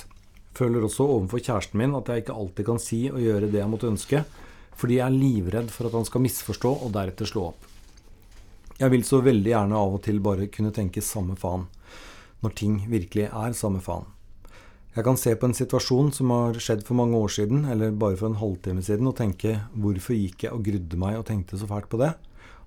Føler 0.57 0.89
også 0.89 1.05
overfor 1.05 1.45
kjæresten 1.45 1.83
min 1.83 1.93
at 1.99 2.09
jeg 2.09 2.25
ikke 2.25 2.41
alltid 2.41 2.71
kan 2.73 2.81
si 2.81 3.05
og 3.13 3.21
gjøre 3.21 3.53
det 3.53 3.61
jeg 3.61 3.73
måtte 3.77 3.93
ønske, 3.93 4.25
fordi 4.81 4.97
jeg 4.97 5.05
er 5.05 5.21
livredd 5.21 5.73
for 5.75 5.91
at 5.91 6.01
han 6.01 6.09
skal 6.09 6.25
misforstå 6.25 6.73
og 6.73 6.93
deretter 6.97 7.29
slå 7.29 7.51
opp. 7.53 7.69
Jeg 8.81 8.95
vil 8.95 9.05
så 9.05 9.21
veldig 9.21 9.53
gjerne 9.53 9.77
av 9.77 9.99
og 9.99 10.07
til 10.09 10.25
bare 10.25 10.49
kunne 10.55 10.73
tenke 10.73 11.05
samme 11.05 11.37
faen, 11.37 11.69
når 12.41 12.57
ting 12.57 12.81
virkelig 12.89 13.29
er 13.29 13.59
samme 13.59 13.85
faen. 13.85 14.09
Jeg 14.99 15.05
kan 15.07 15.15
se 15.15 15.31
på 15.39 15.47
en 15.47 15.55
situasjon 15.55 16.09
som 16.11 16.33
har 16.35 16.57
skjedd 16.59 16.81
for 16.83 16.99
mange 16.99 17.15
år 17.15 17.31
siden, 17.31 17.61
eller 17.71 17.93
bare 17.95 18.17
for 18.19 18.33
en 18.33 18.41
halvtime 18.41 18.83
siden, 18.83 19.07
og 19.07 19.15
tenke 19.15 19.61
'hvorfor 19.71 20.17
gikk 20.19 20.43
jeg 20.43 20.53
og 20.53 20.65
grudde 20.65 20.97
meg 20.99 21.19
og 21.19 21.27
tenkte 21.27 21.55
så 21.55 21.69
fælt 21.71 21.89
på 21.89 22.01
det?' 22.03 22.17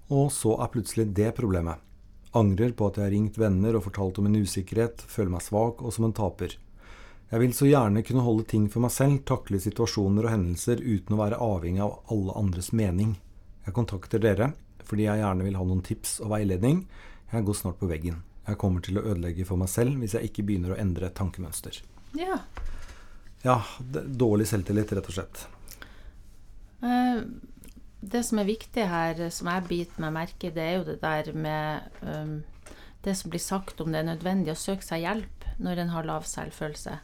Og 0.09 0.31
så 0.31 0.55
er 0.63 0.71
plutselig 0.71 1.13
det 1.13 1.35
problemet. 1.35 1.75
Angrer 2.33 2.71
på 2.71 2.87
at 2.87 2.95
jeg 2.95 3.03
har 3.03 3.11
ringt 3.11 3.37
venner 3.37 3.75
og 3.75 3.83
fortalt 3.83 4.19
om 4.19 4.27
en 4.27 4.35
usikkerhet, 4.39 5.01
føler 5.01 5.29
meg 5.29 5.41
svak 5.41 5.81
og 5.81 5.91
som 5.91 6.05
en 6.05 6.13
taper. 6.13 6.55
Jeg 7.31 7.39
vil 7.39 7.51
så 7.51 7.65
gjerne 7.67 8.01
kunne 8.01 8.23
holde 8.23 8.47
ting 8.47 8.69
for 8.69 8.79
meg 8.79 8.91
selv, 8.91 9.25
takle 9.25 9.59
situasjoner 9.59 10.23
og 10.23 10.31
hendelser 10.31 10.79
uten 10.79 11.15
å 11.15 11.19
være 11.19 11.35
avhengig 11.35 11.81
av 11.81 11.99
alle 12.09 12.31
andres 12.31 12.71
mening. 12.71 13.17
Jeg 13.65 13.73
kontakter 13.73 14.19
dere 14.19 14.53
fordi 14.85 15.03
jeg 15.03 15.19
gjerne 15.19 15.43
vil 15.43 15.57
ha 15.57 15.63
noen 15.65 15.83
tips 15.83 16.21
og 16.21 16.29
veiledning. 16.29 16.87
Jeg 17.33 17.43
går 17.43 17.53
snart 17.53 17.79
på 17.79 17.91
veggen. 17.91 18.23
Jeg 18.47 18.57
kommer 18.57 18.79
til 18.79 18.97
å 18.99 19.03
ødelegge 19.03 19.45
for 19.45 19.57
meg 19.57 19.67
selv 19.67 19.99
hvis 19.99 20.13
jeg 20.13 20.31
ikke 20.31 20.43
begynner 20.43 20.71
å 20.71 20.79
endre 20.79 21.09
tankemønster. 21.09 21.81
Ja. 22.17 22.39
Ja, 23.43 23.57
dårlig 23.81 24.47
selvtillit, 24.51 24.91
rett 24.93 25.07
og 25.09 25.15
slett. 25.15 25.47
Eh, 26.83 27.21
Det 28.01 28.23
som 28.25 28.39
er 28.41 28.47
viktig 28.49 28.83
her, 28.89 29.29
som 29.29 29.47
jeg 29.47 29.67
biter 29.69 30.01
meg 30.01 30.13
merke 30.15 30.47
i, 30.49 30.53
det 30.55 30.63
er 30.63 30.77
jo 30.79 30.85
det 30.87 31.01
der 31.03 31.27
med 31.37 31.81
um, 32.01 32.43
det 33.05 33.13
som 33.17 33.29
blir 33.29 33.39
sagt 33.39 33.81
om 33.81 33.91
det 33.93 33.99
er 34.01 34.07
nødvendig 34.07 34.51
å 34.55 34.57
søke 34.57 34.81
seg 34.81 35.03
hjelp 35.03 35.45
når 35.61 35.83
en 35.83 35.91
har 35.93 36.07
lav 36.09 36.25
selvfølelse. 36.25 36.95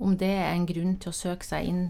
Om 0.00 0.16
det 0.16 0.30
er 0.32 0.54
en 0.54 0.64
grunn 0.66 0.96
til 0.96 1.12
å 1.12 1.14
søke 1.18 1.44
seg 1.44 1.68
inn 1.68 1.82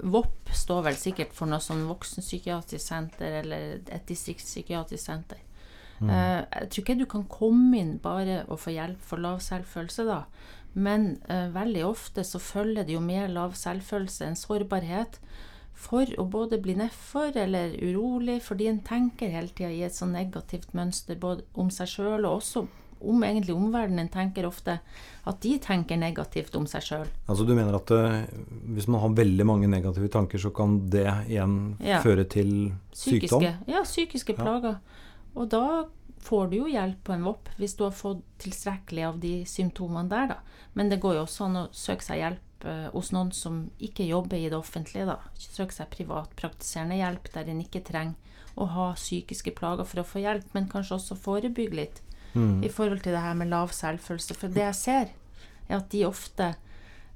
VOP 0.00 0.52
står 0.54 0.84
vel 0.86 0.96
sikkert 1.02 1.34
for 1.34 1.50
noe 1.50 1.58
sånn 1.60 1.82
voksenpsykiatrisk 1.90 2.86
senter 2.86 3.40
eller 3.42 3.80
et 3.90 4.06
distriktspsykiatrisk 4.08 5.04
senter. 5.04 5.42
Eh, 6.00 6.46
jeg 6.46 6.70
tror 6.70 6.84
ikke 6.84 6.98
du 7.02 7.06
kan 7.10 7.26
komme 7.28 7.76
inn 7.76 7.98
bare 7.98 8.44
og 8.48 8.62
få 8.62 8.70
hjelp 8.72 9.02
for 9.04 9.20
lav 9.20 9.42
selvfølelse, 9.44 10.06
da. 10.08 10.22
Men 10.74 11.16
eh, 11.28 11.48
veldig 11.54 11.84
ofte 11.88 12.24
så 12.26 12.38
følger 12.38 12.86
det 12.86 12.94
jo 12.94 13.00
med 13.02 13.32
lav 13.34 13.56
selvfølelse 13.58 14.28
en 14.28 14.38
sårbarhet 14.38 15.18
for 15.80 16.10
å 16.20 16.26
både 16.28 16.58
bli 16.60 16.74
nedfor 16.76 17.36
eller 17.40 17.72
urolig, 17.80 18.40
fordi 18.44 18.68
en 18.68 18.82
tenker 18.84 19.32
hele 19.32 19.48
tida 19.48 19.70
i 19.72 19.82
et 19.86 19.96
sånn 19.96 20.12
negativt 20.12 20.74
mønster 20.76 21.16
både 21.18 21.46
om 21.58 21.70
seg 21.72 21.88
sjøl 21.88 22.26
og 22.28 22.42
også 22.42 22.66
om 23.00 23.22
egentlig 23.24 23.54
omverdenen. 23.56 24.04
En 24.04 24.12
tenker 24.12 24.44
ofte 24.44 24.74
at 25.24 25.38
de 25.40 25.54
tenker 25.62 25.96
negativt 25.96 26.56
om 26.58 26.66
seg 26.68 26.84
sjøl. 26.84 27.06
Altså 27.26 27.46
Du 27.48 27.54
mener 27.56 27.78
at 27.78 27.92
uh, 27.96 28.18
hvis 28.74 28.88
man 28.92 29.00
har 29.00 29.14
veldig 29.16 29.46
mange 29.48 29.70
negative 29.72 30.10
tanker, 30.12 30.38
så 30.42 30.52
kan 30.52 30.82
det 30.92 31.06
igjen 31.30 31.76
Ja. 31.80 32.02
føre 32.04 32.26
til 32.28 32.74
sykdom? 32.92 33.46
Ja, 33.66 33.80
psykiske 33.88 34.36
plager. 34.36 34.80
Og 35.34 35.48
da 35.48 35.86
får 36.20 36.50
du 36.50 36.56
jo 36.60 36.68
hjelp 36.70 37.02
på 37.04 37.14
en 37.14 37.24
VOP 37.24 37.48
hvis 37.58 37.76
du 37.78 37.84
har 37.86 37.96
fått 37.96 38.22
tilstrekkelig 38.42 39.04
av 39.08 39.20
de 39.22 39.34
symptomene 39.48 40.10
der, 40.10 40.34
da. 40.34 40.38
Men 40.76 40.92
det 40.92 41.00
går 41.02 41.18
jo 41.18 41.26
også 41.26 41.48
an 41.48 41.60
å 41.62 41.68
søke 41.74 42.06
seg 42.06 42.20
hjelp 42.22 42.66
eh, 42.68 42.88
hos 42.94 43.12
noen 43.16 43.32
som 43.36 43.62
ikke 43.82 44.08
jobber 44.08 44.38
i 44.38 44.50
det 44.52 44.58
offentlige, 44.58 45.08
da. 45.08 45.18
Søke 45.40 45.74
seg 45.76 45.90
privatpraktiserende 45.94 47.00
hjelp 47.00 47.32
der 47.34 47.50
en 47.50 47.64
ikke 47.64 47.84
trenger 47.86 48.16
å 48.60 48.66
ha 48.74 48.86
psykiske 48.98 49.54
plager 49.56 49.86
for 49.88 50.02
å 50.02 50.06
få 50.06 50.22
hjelp, 50.24 50.48
men 50.56 50.68
kanskje 50.70 50.98
også 50.98 51.18
forebygge 51.18 51.78
litt 51.78 52.00
i 52.62 52.68
forhold 52.70 53.02
til 53.02 53.14
det 53.16 53.22
her 53.24 53.34
med 53.34 53.50
lav 53.50 53.72
selvfølelse. 53.74 54.36
For 54.38 54.52
det 54.54 54.62
jeg 54.62 54.78
ser, 54.78 55.08
er 55.66 55.76
at 55.80 55.88
de 55.90 56.04
ofte 56.06 56.52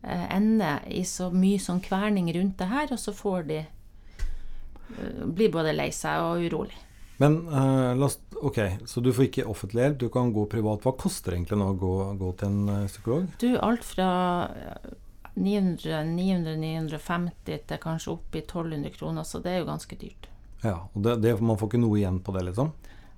eh, 0.03 0.25
ender 0.35 0.83
i 0.91 1.05
så 1.07 1.29
mye 1.31 1.61
sånn 1.63 1.83
kverning 1.85 2.33
rundt 2.35 2.59
det 2.59 2.71
her, 2.71 2.91
og 2.91 2.99
så 2.99 3.15
får 3.15 3.47
de 3.51 3.61
eh, 3.63 5.23
blir 5.27 5.53
både 5.55 5.75
lei 5.77 5.91
seg 5.95 6.23
og 6.25 6.43
urolig. 6.49 6.81
Men 7.25 7.49
uh, 7.49 7.97
last, 7.97 8.21
ok, 8.37 8.59
så 8.87 9.01
du 9.01 9.09
får 9.13 9.31
ikke 9.31 9.47
offentlig 9.49 9.81
hjelp, 9.81 10.01
du 10.03 10.11
kan 10.13 10.33
gå 10.35 10.45
privat. 10.53 10.83
Hva 10.85 10.93
koster 11.01 11.33
det 11.33 11.39
egentlig 11.39 11.57
nå 11.57 11.71
å 11.73 11.79
gå, 11.81 11.95
gå 12.21 12.33
til 12.41 12.51
en 12.51 12.75
eh, 12.75 12.91
psykolog? 12.91 13.31
Du, 13.41 13.49
alt 13.65 13.87
fra 13.89 14.09
eh, 14.53 14.91
900, 15.35 16.03
900, 16.11 16.59
950 16.61 17.65
til 17.71 17.81
kanskje 17.81 18.13
opp 18.13 18.37
i 18.37 18.43
1200 18.45 18.93
kroner, 18.99 19.25
så 19.25 19.41
det 19.41 19.55
er 19.55 19.63
jo 19.63 19.71
ganske 19.71 19.99
dyrt. 20.01 20.29
Ja, 20.65 20.83
og 20.93 21.07
det, 21.07 21.17
det, 21.25 21.39
Man 21.41 21.57
får 21.61 21.73
ikke 21.73 21.81
noe 21.87 22.03
igjen 22.03 22.21
på 22.25 22.37
det, 22.37 22.45
liksom? 22.51 22.75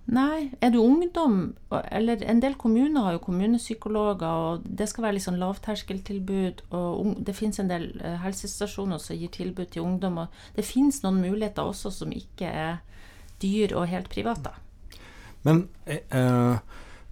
Nei, 0.07 0.53
er 0.63 0.71
du 0.71 0.79
ungdom, 0.85 1.57
eller 1.91 2.23
en 2.31 2.39
del 2.39 2.55
kommuner 2.55 3.09
har 3.09 3.17
jo 3.17 3.25
kommunepsykologer, 3.27 4.23
og 4.23 4.67
det 4.79 4.87
skal 4.87 5.09
være 5.09 5.17
litt 5.17 5.27
sånn 5.27 5.43
lavterskeltilbud, 5.43 6.69
og 6.79 7.17
det 7.27 7.35
finnes 7.35 7.59
en 7.59 7.73
del 7.75 7.89
eh, 7.99 8.21
helsestasjoner 8.23 9.03
som 9.03 9.19
gir 9.19 9.35
tilbud 9.35 9.75
til 9.75 9.83
ungdom, 9.83 10.23
og 10.23 10.45
det 10.55 10.69
finnes 10.69 11.03
noen 11.03 11.19
muligheter 11.25 11.67
også 11.67 11.91
som 11.91 12.15
ikke 12.15 12.55
er 12.55 12.79
dyr 13.43 13.75
og 13.77 13.89
helt 13.91 14.09
privat, 14.13 14.43
da. 14.47 14.53
Men 15.47 15.69
eh, 15.87 16.59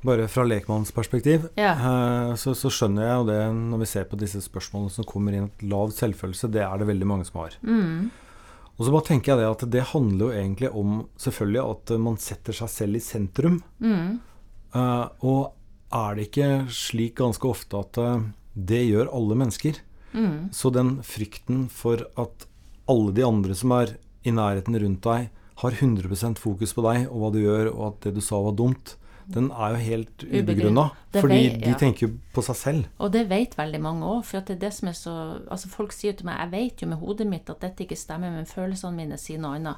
bare 0.04 0.26
fra 0.28 0.45
lekmannsperspektiv, 0.45 1.49
Ja. 1.57 1.73
eh, 1.73 2.35
så, 2.40 2.52
så 2.59 2.71
skjønner 2.73 3.07
jeg 3.07 3.16
jo 3.21 3.26
det 3.31 3.40
når 3.54 3.83
vi 3.85 3.88
ser 3.93 4.04
på 4.11 4.19
disse 4.21 4.43
spørsmålene 4.45 4.90
som 4.93 5.07
kommer 5.09 5.33
inn, 5.37 5.49
at 5.49 5.62
lav 5.71 5.93
selvfølelse, 5.97 6.50
det 6.52 6.62
er 6.66 6.78
det 6.83 6.88
veldig 6.90 7.07
mange 7.09 7.25
som 7.28 7.40
har. 7.45 7.57
Mm. 7.62 8.11
Og 8.75 8.83
så 8.87 8.90
bare 8.90 9.07
tenker 9.07 9.33
jeg 9.33 9.38
det 9.40 9.50
at 9.52 9.66
det 9.71 9.85
handler 9.93 10.25
jo 10.26 10.33
egentlig 10.35 10.71
om 10.75 10.97
selvfølgelig 11.23 11.62
at 11.71 11.93
man 12.09 12.16
setter 12.19 12.57
seg 12.59 12.73
selv 12.75 12.99
i 12.99 13.04
sentrum. 13.07 13.61
Mm. 13.78 14.16
Eh, 14.75 15.04
og 15.23 15.52
er 15.95 16.16
det 16.19 16.26
ikke 16.28 16.49
slik 16.75 17.14
ganske 17.21 17.47
ofte 17.47 17.78
at 17.85 18.00
eh, 18.02 18.25
det 18.54 18.83
gjør 18.88 19.12
alle 19.14 19.37
mennesker? 19.38 19.78
Mm. 20.14 20.50
Så 20.54 20.71
den 20.75 20.97
frykten 21.07 21.69
for 21.71 22.02
at 22.19 22.49
alle 22.90 23.14
de 23.14 23.23
andre 23.26 23.54
som 23.59 23.73
er 23.78 23.95
i 24.26 24.33
nærheten 24.35 24.76
rundt 24.83 25.07
deg, 25.07 25.31
har 25.62 25.70
100% 25.70 26.38
fokus 26.38 26.73
på 26.75 26.82
deg 26.82 27.08
og 27.11 27.20
hva 27.20 27.32
du 27.32 27.40
gjør, 27.44 27.73
og 27.75 27.87
at 27.92 28.00
det 28.08 28.14
du 28.16 28.20
sa 28.20 28.40
var 28.42 28.52
dumt, 28.58 28.96
den 29.26 29.50
er 29.52 29.70
jo 29.73 29.76
helt 29.80 30.25
ubegrunna. 30.26 30.90
Fordi 31.14 31.37
vei- 31.49 31.61
de 31.64 31.75
tenker 31.80 32.06
jo 32.08 32.11
på 32.34 32.42
seg 32.44 32.56
selv. 32.56 32.87
Og 33.00 33.12
det 33.12 33.28
vet 33.30 33.54
veldig 33.56 33.80
mange 33.80 34.02
òg, 34.04 34.25
for 34.25 34.38
at 34.38 34.46
det 34.50 34.56
er 34.58 34.66
det 34.66 34.73
som 34.75 34.88
er 34.88 34.92
så 34.99 35.14
Altså 35.50 35.68
Folk 35.73 35.92
sier 35.92 36.12
til 36.12 36.26
meg 36.26 36.37
jeg 36.42 36.50
vet 36.50 36.82
jo 36.82 36.88
med 36.88 36.99
hodet 36.99 37.26
mitt 37.26 37.49
at 37.49 37.61
dette 37.61 37.87
ikke 37.87 37.96
stemmer, 37.96 38.30
men 38.34 38.44
følelsene 38.44 38.92
mine 38.99 39.16
sier 39.16 39.38
noe 39.38 39.56
annet. 39.56 39.76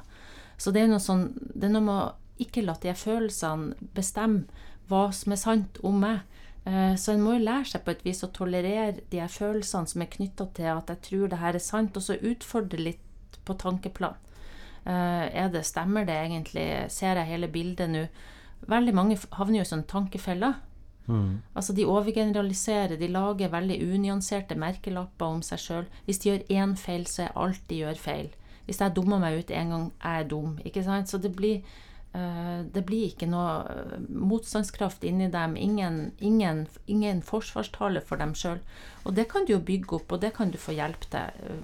Så 0.57 0.73
det 0.73 0.81
er 0.83 0.87
noe 0.87 0.99
sånn 0.99 1.29
Det 1.55 1.63
er 1.69 1.73
noe 1.77 1.81
med 1.85 1.95
å 1.95 2.13
ikke 2.39 2.65
la 2.65 2.73
de 2.81 2.91
følelsene 2.93 3.73
bestemme 3.95 4.43
hva 4.89 5.11
som 5.13 5.31
er 5.31 5.37
sant 5.37 5.79
om 5.83 5.99
meg. 5.99 6.19
Eh, 6.65 6.95
Så 6.95 7.13
en 7.13 7.21
må 7.23 7.37
jo 7.39 7.45
lære 7.45 7.65
seg 7.65 7.83
på 7.85 7.91
et 7.91 8.03
vis 8.03 8.23
å 8.23 8.31
tolerere 8.31 8.99
de 9.09 9.19
følelsene 9.19 9.87
som 9.87 10.01
er 10.01 10.07
knytta 10.11 10.45
til 10.53 10.65
at 10.65 10.87
jeg 10.87 11.01
tror 11.01 11.29
det 11.29 11.39
her 11.39 11.53
er 11.55 11.59
sant, 11.63 11.95
og 11.97 12.03
så 12.03 12.19
utfordre 12.19 12.77
litt 12.83 12.99
på 13.45 13.55
tankeplan. 13.57 14.15
Eh, 14.87 15.27
Er 15.43 15.49
det, 15.51 15.65
stemmer 15.65 16.05
det 16.07 16.15
egentlig? 16.15 16.67
Ser 16.91 17.19
jeg 17.19 17.27
hele 17.27 17.47
bildet 17.51 17.91
nå? 17.91 18.07
Veldig 18.67 18.93
mange 18.95 19.17
havner 19.37 19.59
jo 19.59 19.65
i 19.65 19.69
sånne 19.69 19.87
tankefeller. 19.87 20.55
Altså 21.55 21.73
De 21.73 21.85
overgeneraliserer, 21.87 22.97
de 22.99 23.07
lager 23.07 23.51
veldig 23.53 23.77
unyanserte 23.93 24.57
merkelapper 24.59 25.25
om 25.25 25.41
seg 25.45 25.61
sjøl. 25.63 25.85
Hvis 26.05 26.19
de 26.19 26.29
gjør 26.29 26.47
én 26.51 26.75
feil, 26.75 27.05
så 27.07 27.27
er 27.27 27.37
alt 27.39 27.61
de 27.69 27.81
gjør 27.83 27.95
feil. 28.01 28.29
Hvis 28.65 28.81
jeg 28.83 28.95
dummer 28.95 29.21
meg 29.23 29.39
ut 29.39 29.51
en 29.51 29.69
gang, 29.71 29.85
er 30.03 30.17
jeg 30.17 30.29
dum. 30.33 30.57
ikke 30.65 30.83
sant? 30.83 31.07
Så 31.07 31.17
det 31.23 31.31
blir, 31.35 31.61
uh, 32.13 32.65
det 32.75 32.83
blir 32.85 33.07
ikke 33.07 33.29
noe 33.31 33.63
eh, 33.71 33.95
motstandskraft 34.09 35.03
inni 35.07 35.29
dem. 35.31 35.55
Ingen, 35.55 36.11
ingen, 36.19 36.67
ingen 36.87 37.21
forsvarstale 37.23 38.01
for 38.03 38.19
dem 38.19 38.35
sjøl. 38.35 38.59
Og 39.05 39.15
det 39.15 39.29
kan 39.31 39.47
du 39.47 39.53
jo 39.55 39.63
bygge 39.63 40.01
opp, 40.01 40.11
og 40.11 40.21
det 40.21 40.33
kan 40.35 40.51
du 40.51 40.59
få 40.59 40.75
hjelp 40.75 41.07
til 41.07 41.31
uh, 41.47 41.63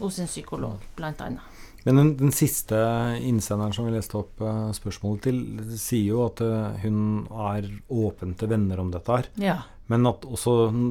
hos 0.00 0.18
en 0.18 0.30
psykolog, 0.30 0.80
blant 0.96 1.20
annet. 1.20 1.57
Men 1.86 1.96
den, 2.00 2.12
den 2.18 2.32
siste 2.34 2.76
innsenderen 3.22 3.72
som 3.72 3.86
vi 3.86 3.94
leste 3.94 4.18
opp 4.18 4.40
eh, 4.42 4.68
spørsmålet 4.76 5.28
til, 5.28 5.40
sier 5.78 6.10
jo 6.10 6.24
at 6.26 6.42
eh, 6.44 6.80
hun 6.84 7.26
er 7.48 7.68
åpen 7.88 8.34
til 8.38 8.50
venner 8.50 8.82
om 8.82 8.90
dette 8.92 9.14
her. 9.14 9.28
Ja. 9.40 9.58
Men 9.88 10.04
at 10.10 10.26
også 10.28 10.56
mm, 10.74 10.88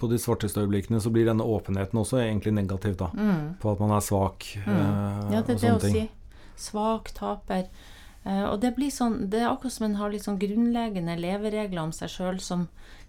på 0.00 0.08
de 0.08 0.18
svarteste 0.22 0.62
øyeblikkene 0.62 1.00
så 1.02 1.12
blir 1.12 1.28
denne 1.28 1.44
åpenheten 1.44 2.00
også 2.00 2.22
egentlig 2.22 2.54
negativ, 2.56 2.94
da. 3.02 3.10
På 3.60 3.74
at 3.74 3.82
man 3.82 3.92
er 3.96 4.04
svak 4.06 4.46
eh, 4.62 4.70
Mm. 4.70 5.34
Ja, 5.34 5.42
det 5.42 5.58
er 5.58 5.60
det 5.60 5.72
å 5.74 5.82
ting. 5.82 5.98
si. 5.98 6.06
Svak, 6.60 7.12
taper. 7.16 7.66
Uh, 8.20 8.50
og 8.52 8.58
det 8.60 8.74
blir 8.76 8.90
sånn 8.92 9.30
Det 9.32 9.38
er 9.40 9.46
akkurat 9.48 9.72
som 9.72 9.86
en 9.86 9.94
har 9.96 10.10
litt 10.12 10.26
sånn 10.26 10.36
grunnleggende 10.36 11.14
leveregler 11.16 11.80
om 11.80 11.92
seg 11.96 12.10
sjøl 12.12 12.40
som 12.44 12.66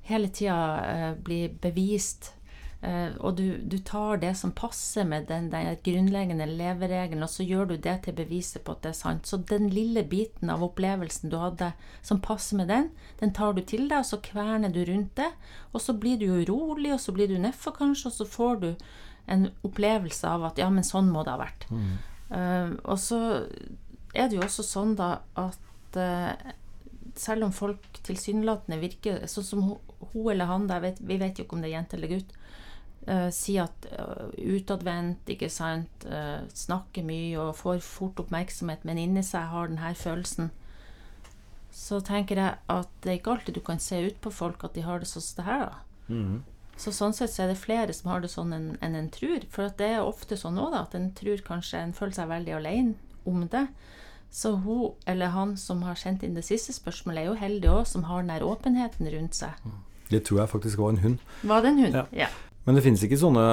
hele 0.07 0.29
tida 0.31 0.55
uh, 0.79 1.09
blir 1.19 1.51
bevist. 1.59 2.29
Eh, 2.81 3.13
og 3.21 3.35
du, 3.37 3.59
du 3.61 3.77
tar 3.85 4.17
det 4.23 4.31
som 4.39 4.53
passer 4.57 5.05
med 5.05 5.27
den, 5.29 5.51
den 5.53 5.69
grunnleggende 5.85 6.47
leveregelen, 6.49 7.21
og 7.21 7.29
så 7.29 7.45
gjør 7.45 7.69
du 7.69 7.75
det 7.77 7.99
til 8.05 8.17
beviset 8.17 8.65
på 8.65 8.73
at 8.73 8.81
det 8.85 8.91
er 8.93 8.97
sant. 8.97 9.29
Så 9.29 9.37
den 9.51 9.69
lille 9.69 10.03
biten 10.07 10.49
av 10.49 10.65
opplevelsen 10.65 11.29
du 11.29 11.37
hadde 11.41 11.71
som 12.01 12.23
passer 12.25 12.57
med 12.57 12.71
den, 12.73 12.89
den 13.21 13.35
tar 13.37 13.53
du 13.53 13.61
til 13.61 13.85
deg, 13.85 14.01
og 14.01 14.09
så 14.09 14.21
kverner 14.25 14.73
du 14.73 14.81
rundt 14.89 15.13
det. 15.19 15.29
Og 15.71 15.85
så 15.85 15.93
blir 15.93 16.17
du 16.21 16.27
urolig, 16.41 16.95
og 16.95 17.03
så 17.03 17.13
blir 17.15 17.29
du 17.29 17.37
nedfor 17.41 17.77
kanskje, 17.77 18.09
og 18.09 18.17
så 18.17 18.29
får 18.37 18.63
du 18.63 18.71
en 19.31 19.51
opplevelse 19.67 20.25
av 20.27 20.49
at 20.49 20.57
ja, 20.59 20.71
men 20.73 20.85
sånn 20.87 21.11
må 21.13 21.21
det 21.23 21.35
ha 21.35 21.43
vært. 21.43 21.69
Eh, 22.33 22.73
og 22.81 22.97
så 22.99 23.21
er 24.17 24.27
det 24.27 24.39
jo 24.39 24.45
også 24.47 24.65
sånn 24.65 24.97
da 24.99 25.19
at 25.39 25.97
uh, 25.99 26.33
selv 27.15 27.47
om 27.47 27.53
folk 27.55 27.85
tilsynelatende 28.05 28.79
virker 28.81 29.25
sånn 29.31 29.45
som 29.47 29.63
hun, 29.63 30.25
eller 30.31 30.49
han, 30.49 30.67
vet, 30.83 30.99
vi 30.99 31.19
vet 31.21 31.39
jo 31.39 31.45
ikke 31.45 31.57
om 31.57 31.63
det 31.63 31.71
er 31.71 31.77
jente 31.77 31.97
eller 31.97 32.11
gutt, 32.15 32.33
eh, 33.07 33.29
si 33.33 33.57
at 33.61 33.87
uh, 33.97 34.29
utadvendt, 34.37 35.29
ikke 35.29 35.49
sant, 35.49 35.87
Uh, 36.01 36.41
snakker 36.53 37.05
mye 37.05 37.37
og 37.39 37.55
får 37.59 37.79
fort 37.85 38.19
oppmerksomhet, 38.19 38.81
men 38.87 38.97
inni 38.97 39.21
seg 39.23 39.51
har 39.51 39.69
denne 39.69 39.93
følelsen, 39.95 40.49
så 41.71 42.01
tenker 42.03 42.41
jeg 42.41 42.57
at 42.73 42.89
det 43.03 43.11
er 43.11 43.19
ikke 43.19 43.35
alltid 43.35 43.55
du 43.55 43.61
kan 43.63 43.79
se 43.79 44.01
ut 44.07 44.17
på 44.21 44.31
folk 44.33 44.65
at 44.65 44.73
de 44.75 44.83
har 44.83 44.99
det 44.99 45.07
sånn 45.07 45.23
som 45.23 45.37
det 45.37 45.45
her, 45.47 45.61
da. 45.69 45.77
Så 46.81 46.91
sånn 46.95 47.13
sett 47.13 47.31
så 47.31 47.43
er 47.45 47.51
det 47.51 47.61
flere 47.61 47.93
som 47.93 48.09
har 48.09 48.23
det 48.23 48.31
sånn 48.33 48.53
enn 48.55 48.67
en 48.81 48.95
en 48.97 49.09
tror. 49.13 49.45
For 49.53 49.69
det 49.77 49.89
er 49.95 50.01
ofte 50.01 50.37
sånn 50.39 50.57
òg, 50.59 50.73
at 50.73 50.95
en 50.97 51.11
tror 51.13 51.43
kanskje 51.45 51.79
en 51.79 51.93
føler 51.93 52.17
seg 52.17 52.31
veldig 52.31 52.55
alene 52.57 52.95
om 53.29 53.45
det. 53.53 53.67
Så 54.31 54.55
hun 54.63 54.93
eller 55.05 55.35
han 55.35 55.57
som 55.59 55.83
har 55.83 55.99
sendt 55.99 56.23
inn 56.23 56.37
det 56.39 56.45
siste 56.47 56.73
spørsmålet, 56.73 57.21
er 57.21 57.29
jo 57.29 57.37
heldig 57.37 57.69
òg, 57.69 57.83
som 57.87 58.07
har 58.09 58.23
den 58.23 58.33
der 58.33 58.47
åpenheten 58.47 59.11
rundt 59.13 59.37
seg. 59.37 59.67
Det 60.09 60.23
tror 60.25 60.41
jeg 60.41 60.53
faktisk 60.55 60.81
var 60.81 60.95
en 60.95 61.03
hund. 61.03 61.19
Var 61.43 61.61
det 61.61 61.69
en 61.69 61.83
hund? 61.83 61.99
Ja. 61.99 62.05
ja. 62.25 62.29
Men 62.65 62.77
det 62.77 62.83
finnes 62.85 63.01
ikke 63.01 63.17
sånne, 63.17 63.43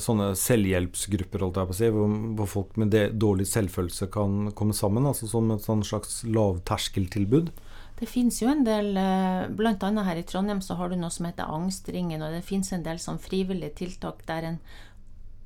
sånne 0.00 0.30
selvhjelpsgrupper 0.40 1.42
si, 1.76 1.90
hvor, 1.92 2.14
hvor 2.38 2.48
folk 2.48 2.78
med 2.80 2.94
det, 2.94 3.04
dårlig 3.20 3.44
selvfølelse 3.50 4.08
kan 4.14 4.54
komme 4.56 4.72
sammen? 4.76 5.04
Altså 5.04 5.28
som 5.28 5.50
et 5.52 5.66
sånn 5.66 5.84
slags 5.84 6.22
lavterskeltilbud? 6.24 7.52
Det 8.00 8.08
finnes 8.10 8.40
jo 8.40 8.48
en 8.50 8.64
del, 8.66 8.88
bl.a. 8.96 9.52
blant 9.54 9.84
annet 9.86 10.08
her 10.08 10.18
i 10.18 10.24
Trondheim 10.26 10.62
så 10.64 10.78
har 10.80 10.90
du 10.90 10.96
noe 10.98 11.12
som 11.14 11.28
heter 11.28 11.52
Angstringen, 11.52 12.24
og 12.24 12.32
det 12.34 12.42
finnes 12.46 12.72
en 12.74 12.82
del 12.86 12.98
sånn 12.98 13.20
frivillige 13.22 13.76
tiltak 13.84 14.24
der 14.26 14.48
en 14.48 14.58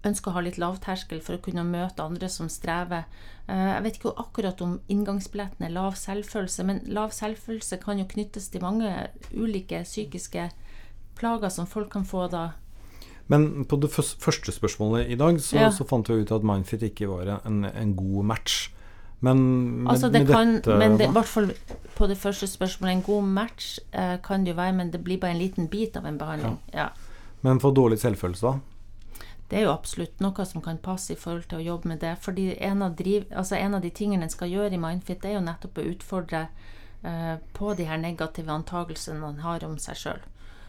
ønsker 0.06 0.30
å 0.30 0.36
ha 0.36 0.44
litt 0.46 0.60
lavterskel 0.62 1.20
for 1.24 1.36
å 1.36 1.42
kunne 1.42 1.66
møte 1.66 2.04
andre 2.04 2.30
som 2.30 2.48
strever. 2.48 3.04
Eh, 3.50 3.74
Jeg 3.74 3.82
vet 3.84 3.98
ikke 3.98 4.14
akkurat 4.22 4.62
om 4.62 4.78
inngangsbilletten 4.88 5.66
er 5.66 5.74
lav 5.74 5.98
selvfølelse, 5.98 6.64
men 6.64 6.80
lav 6.86 7.10
selvfølelse 7.16 7.80
kan 7.82 7.98
jo 7.98 8.06
knyttes 8.08 8.48
til 8.52 8.62
mange 8.62 8.94
ulike 9.34 9.82
psykiske 9.82 10.48
plager 11.18 11.50
som 11.50 11.66
folk 11.66 11.90
kan 11.92 12.06
få 12.06 12.28
da. 12.30 12.52
Men 13.28 13.64
på 13.68 13.76
det 13.80 13.90
første 13.92 14.52
spørsmålet 14.52 15.10
i 15.12 15.16
dag, 15.20 15.40
så, 15.40 15.56
Ja. 15.56 15.70
så 15.70 15.84
fant 15.84 16.08
vi 16.08 16.14
ut 16.22 16.32
at 16.32 16.42
Mindfit 16.42 16.82
ikke 16.82 17.08
var 17.10 17.40
en, 17.44 17.64
en 17.64 17.94
god 17.96 18.24
match. 18.24 18.70
Men 19.20 19.38
med, 19.82 19.90
Altså 19.92 20.08
det 20.12 20.22
med 20.26 20.30
kan, 20.32 20.54
dette 20.54 20.78
men 20.78 20.96
det, 20.98 21.08
i 21.08 21.12
hvert 21.12 21.26
fall 21.26 21.52
på 21.98 22.06
det 22.06 22.16
første 22.18 22.46
spørsmålet, 22.46 22.92
en 22.96 23.02
god 23.02 23.22
match 23.24 23.78
eh, 23.92 24.16
kan 24.22 24.44
det 24.44 24.54
jo 24.54 24.56
være, 24.60 24.72
men 24.72 24.90
det 24.92 25.02
blir 25.04 25.18
bare 25.20 25.34
en 25.34 25.42
liten 25.42 25.68
bit 25.68 25.96
av 25.96 26.06
en 26.06 26.18
behandling. 26.18 26.58
Ja. 26.74 26.88
Men 27.42 27.60
for 27.60 27.74
dårlig 27.74 27.98
selvfølelse, 27.98 28.46
da? 28.46 29.24
Det 29.50 29.58
er 29.58 29.62
jo 29.64 29.72
absolutt 29.72 30.20
noe 30.20 30.44
som 30.44 30.62
kan 30.62 30.78
passe 30.78 31.12
i 31.12 31.16
forhold 31.16 31.48
til 31.48 31.58
å 31.58 31.64
jobbe 31.64 31.88
med 31.88 32.00
det. 32.00 32.16
fordi 32.20 32.54
en 32.60 32.82
av, 32.82 32.96
driv, 32.96 33.24
altså 33.32 33.56
en 33.56 33.74
av 33.74 33.82
de 33.82 33.90
tingene 33.90 34.22
en 34.22 34.30
skal 34.30 34.48
gjøre 34.52 34.72
i 34.76 34.80
Mindfit, 34.80 35.22
det 35.22 35.30
er 35.30 35.38
jo 35.38 35.44
nettopp 35.44 35.78
å 35.78 35.86
utfordre 35.88 36.48
eh, 37.02 37.36
på 37.52 37.74
de 37.74 37.84
her 37.84 37.96
negative 37.98 38.52
antakelsene 38.52 39.20
man 39.20 39.38
har 39.40 39.64
om 39.64 39.78
seg 39.78 39.96
sjøl. 39.96 40.20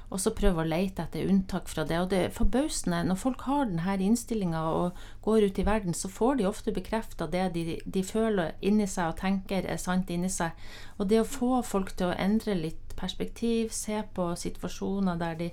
Og 0.10 0.18
så 0.22 0.34
prøve 0.34 0.64
å 0.64 0.68
lete 0.68 1.04
etter 1.06 1.30
unntak 1.30 1.70
fra 1.70 1.84
det. 1.86 2.00
Og 2.02 2.10
det 2.10 2.20
er 2.26 2.34
forbausende. 2.34 3.04
Når 3.06 3.20
folk 3.22 3.44
har 3.46 3.68
denne 3.70 3.98
innstillinga 4.08 4.64
og 4.74 5.02
går 5.26 5.46
ut 5.50 5.60
i 5.62 5.66
verden, 5.68 5.94
så 5.94 6.10
får 6.10 6.40
de 6.40 6.48
ofte 6.50 6.74
bekrefta 6.74 7.28
det 7.30 7.46
de, 7.54 7.66
de 7.86 8.04
føler 8.04 8.56
inni 8.66 8.88
seg 8.90 9.14
og 9.14 9.20
tenker 9.22 9.70
er 9.70 9.82
sant 9.82 10.10
inni 10.10 10.32
seg. 10.34 10.58
Og 10.98 11.12
det 11.12 11.22
å 11.22 11.30
få 11.30 11.62
folk 11.62 11.94
til 11.94 12.10
å 12.10 12.18
endre 12.18 12.58
litt 12.58 12.96
perspektiv, 13.00 13.70
se 13.72 14.02
på 14.16 14.32
situasjoner 14.36 15.22
der 15.22 15.38
de 15.40 15.52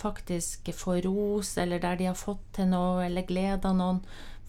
faktisk 0.00 0.72
får 0.74 1.02
ros, 1.04 1.56
eller 1.58 1.82
der 1.82 1.96
de 2.00 2.08
har 2.08 2.18
fått 2.18 2.42
til 2.56 2.70
noe, 2.72 3.04
eller 3.04 3.28
gleda 3.28 3.74
noen. 3.76 4.00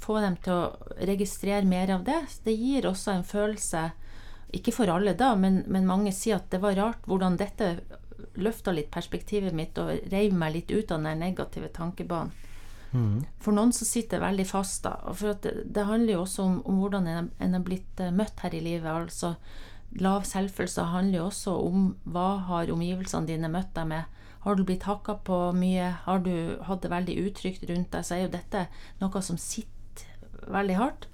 Få 0.01 0.21
dem 0.23 0.37
til 0.41 0.55
å 0.55 0.95
registrere 1.05 1.67
mer 1.67 1.91
av 1.97 2.05
det. 2.07 2.21
Det 2.45 2.55
gir 2.55 2.87
også 2.89 3.17
en 3.17 3.27
følelse, 3.27 3.89
ikke 4.55 4.73
for 4.75 4.91
alle 4.91 5.13
da, 5.15 5.33
men, 5.39 5.61
men 5.71 5.87
mange 5.87 6.13
sier 6.15 6.39
at 6.39 6.49
det 6.51 6.61
var 6.63 6.75
rart 6.79 7.05
hvordan 7.07 7.37
dette 7.39 7.75
løfta 8.35 8.73
litt 8.75 8.91
perspektivet 8.93 9.55
mitt 9.55 9.77
og 9.81 9.91
reiv 10.11 10.33
meg 10.33 10.55
litt 10.55 10.71
ut 10.71 10.91
av 10.91 11.03
den 11.03 11.19
negative 11.23 11.69
tankebanen. 11.73 12.31
For 13.39 13.55
noen 13.55 13.71
så 13.71 13.85
sitter 13.87 14.19
det 14.19 14.25
veldig 14.25 14.45
fast, 14.49 14.83
da. 14.83 14.97
For 15.15 15.37
det, 15.39 15.53
det 15.71 15.85
handler 15.87 16.17
jo 16.17 16.23
også 16.25 16.43
om, 16.43 16.57
om 16.67 16.81
hvordan 16.81 17.07
en, 17.07 17.29
en 17.39 17.53
har 17.55 17.63
blitt 17.63 18.01
eh, 18.03 18.11
møtt 18.11 18.43
her 18.43 18.55
i 18.57 18.63
livet. 18.65 18.89
altså 18.91 19.35
Lav 20.03 20.25
selvfølelse 20.27 20.89
handler 20.91 21.21
jo 21.21 21.27
også 21.29 21.53
om 21.67 21.85
hva 22.03 22.27
har 22.47 22.71
omgivelsene 22.71 23.27
dine 23.27 23.51
møtt 23.51 23.71
deg 23.75 23.87
med. 23.91 24.19
Har 24.43 24.57
du 24.57 24.63
blitt 24.65 24.87
hakka 24.89 25.19
på 25.23 25.37
mye, 25.55 25.91
har 26.03 26.19
du 26.25 26.57
hatt 26.67 26.81
det 26.83 26.91
veldig 26.91 27.15
utrygt 27.27 27.63
rundt 27.69 27.91
deg, 27.93 28.03
så 28.07 28.15
er 28.15 28.23
jo 28.25 28.35
dette 28.35 28.65
noe 28.99 29.21
som 29.23 29.37
sitter 29.39 30.49
veldig 30.51 30.77
hardt, 30.79 31.07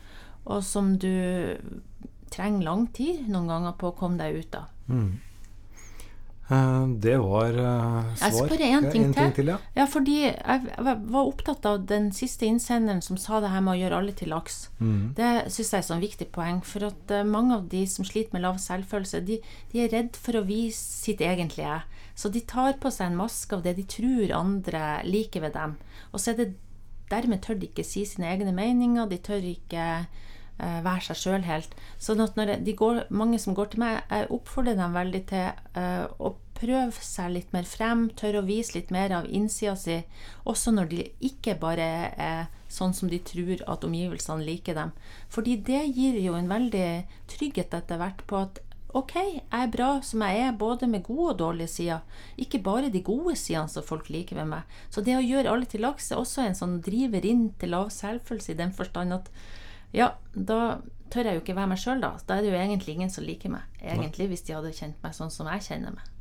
og 0.47 0.63
som 0.63 0.93
du 0.97 1.57
trenger 2.31 2.63
lang 2.63 2.87
tid 2.95 3.27
noen 3.27 3.49
ganger 3.51 3.75
på 3.79 3.91
å 3.91 3.97
komme 3.97 4.17
deg 4.21 4.39
ut 4.39 4.55
av. 4.55 4.69
Eh, 4.87 5.26
Det 6.47 7.17
var 7.19 7.57
eh, 7.59 8.15
svar. 8.15 8.21
Jeg 8.21 8.35
spør 8.37 8.61
en 8.63 8.85
ting 8.91 9.07
ja, 9.09 9.11
ting 9.11 9.33
til 9.35 9.49
ja. 9.51 9.57
Ja, 9.75 9.85
fordi 9.91 10.15
jeg 10.21 10.67
var 10.77 11.17
opptatt 11.25 11.65
av 11.67 11.81
den 11.89 12.11
siste 12.15 12.47
innsenderen 12.47 13.01
som 13.03 13.19
sa 13.19 13.41
det 13.43 13.51
her 13.51 13.65
med 13.65 13.75
å 13.75 13.81
gjøre 13.81 13.99
alle 13.99 14.15
til 14.15 14.31
laks. 14.31 14.69
Det 15.17 15.31
syns 15.51 15.73
jeg 15.73 15.75
er 15.75 15.83
et 15.83 15.89
sånn 15.89 16.05
viktig 16.05 16.29
poeng, 16.35 16.61
for 16.63 16.87
at 16.87 17.11
eh, 17.11 17.27
mange 17.27 17.57
av 17.57 17.67
de 17.73 17.83
som 17.91 18.07
sliter 18.07 18.37
med 18.37 18.45
lav 18.45 18.61
selvfølelse, 18.63 19.25
de, 19.27 19.41
de 19.73 19.83
er 19.83 19.91
redd 19.91 20.15
for 20.15 20.39
å 20.39 20.45
vise 20.47 20.79
sitt 20.79 21.23
egentlige. 21.25 21.81
Så 22.17 22.31
de 22.33 22.41
tar 22.47 22.79
på 22.81 22.93
seg 22.95 23.11
en 23.11 23.19
maske 23.19 23.53
av 23.53 23.65
det 23.67 23.75
de 23.77 23.83
tror 23.97 24.31
andre 24.39 24.85
liker 25.05 25.43
ved 25.43 25.53
dem. 25.57 25.75
Og 26.13 26.23
så 26.23 26.31
er 26.31 26.39
det 26.39 26.47
dermed 27.11 27.43
tør 27.43 27.59
de 27.59 27.67
ikke 27.69 27.85
si 27.87 28.05
sine 28.07 28.31
egne 28.31 28.55
meninger, 28.55 29.07
de 29.11 29.19
tør 29.23 29.43
ikke 29.51 29.83
eh, 29.99 30.25
være 30.57 31.05
seg 31.09 31.21
sjøl 31.21 31.45
helt. 31.45 31.73
Sånn 32.01 32.23
at 32.23 32.37
når 32.39 32.57
de 32.65 32.75
går, 32.77 33.03
mange 33.09 33.39
som 33.41 33.55
går 33.57 33.71
til 33.73 33.83
meg, 33.83 34.01
jeg 34.09 34.29
oppfordrer 34.33 34.77
dem 34.79 34.97
veldig 34.97 35.23
til 35.29 35.47
eh, 35.77 36.05
å 36.17 36.33
prøve 36.57 37.05
seg 37.05 37.33
litt 37.35 37.51
mer 37.53 37.67
frem, 37.69 38.07
tørre 38.17 38.41
å 38.41 38.47
vise 38.47 38.77
litt 38.77 38.91
mer 38.93 39.13
av 39.13 39.27
innsida 39.29 39.75
si, 39.77 39.99
også 40.49 40.73
når 40.73 40.89
de 40.93 41.03
ikke 41.29 41.57
bare 41.61 41.89
er 42.17 42.47
sånn 42.73 42.95
som 42.97 43.11
de 43.11 43.19
tror 43.23 43.61
at 43.69 43.85
omgivelsene 43.85 44.45
liker 44.47 44.77
dem. 44.77 44.93
Fordi 45.29 45.57
det 45.69 45.83
gir 45.93 46.17
jo 46.23 46.33
en 46.37 46.49
veldig 46.49 46.87
trygghet 47.31 47.77
etter 47.77 48.01
hvert 48.01 48.25
på 48.27 48.41
at 48.41 48.63
ok, 48.97 49.13
jeg 49.19 49.43
er 49.53 49.71
bra 49.71 49.89
som 50.05 50.23
jeg 50.25 50.41
er, 50.47 50.57
både 50.57 50.89
med 50.89 51.05
gode 51.05 51.35
og 51.35 51.39
dårlige 51.41 51.73
sider. 51.75 52.25
Ikke 52.39 52.63
bare 52.63 52.91
de 52.93 53.03
gode 53.05 53.35
sidene 53.37 53.69
som 53.71 53.85
folk 53.85 54.09
liker 54.13 54.39
ved 54.39 54.49
meg. 54.55 54.77
Så 54.89 55.03
det 55.05 55.17
å 55.17 55.23
gjøre 55.23 55.53
alle 55.53 55.69
til 55.69 55.83
laks 55.85 56.11
er 56.11 56.21
også 56.21 56.45
en 56.45 56.57
sånn 56.57 56.79
driver 56.85 57.25
inn 57.27 57.49
til 57.59 57.75
lav 57.75 57.91
selvfølelse 57.93 58.55
i 58.55 58.59
den 58.63 58.73
forstand 58.75 59.19
at 59.19 59.31
ja, 59.95 60.11
da 60.33 60.59
tør 61.13 61.29
jeg 61.29 61.37
jo 61.37 61.43
ikke 61.43 61.55
være 61.55 61.71
meg 61.71 61.81
sjøl, 61.81 62.01
da. 62.03 62.13
Da 62.27 62.37
er 62.37 62.45
det 62.45 62.51
jo 62.51 62.59
egentlig 62.59 62.97
ingen 62.97 63.11
som 63.13 63.25
liker 63.25 63.51
meg. 63.53 63.65
Egentlig, 63.81 64.27
hvis 64.33 64.43
de 64.47 64.55
hadde 64.57 64.75
kjent 64.75 65.03
meg 65.03 65.15
sånn 65.15 65.31
som 65.33 65.49
jeg 65.53 65.63
kjenner 65.69 65.95
meg. 65.95 66.13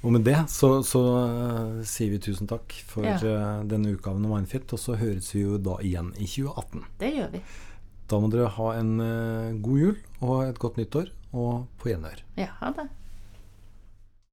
Og 0.00 0.14
med 0.14 0.24
det 0.24 0.36
så, 0.48 0.78
så 0.86 1.00
uh, 1.28 1.80
sier 1.84 2.14
vi 2.14 2.20
tusen 2.24 2.48
takk 2.48 2.72
for 2.88 3.04
Ja. 3.04 3.18
uh, 3.20 3.64
denne 3.68 3.92
utgaven 3.92 4.24
av 4.24 4.32
Mindfit, 4.32 4.72
og 4.72 4.80
så 4.80 4.96
høres 4.96 5.28
vi 5.34 5.42
jo 5.44 5.58
da 5.60 5.76
igjen 5.84 6.14
i 6.16 6.24
2018. 6.24 6.86
Det 7.02 7.10
gjør 7.18 7.34
vi. 7.34 7.42
Da 8.10 8.18
må 8.18 8.30
dere 8.32 8.48
ha 8.56 8.70
en 8.78 8.94
uh, 8.96 9.58
god 9.60 9.82
jul 9.84 9.98
og 10.24 10.38
et 10.46 10.62
godt 10.62 10.80
nyttår, 10.80 11.12
og 11.36 11.68
på 11.78 11.92
gjenhør. 11.92 12.24
Ja, 12.40 12.48
ha 12.62 12.72
det. 12.78 12.88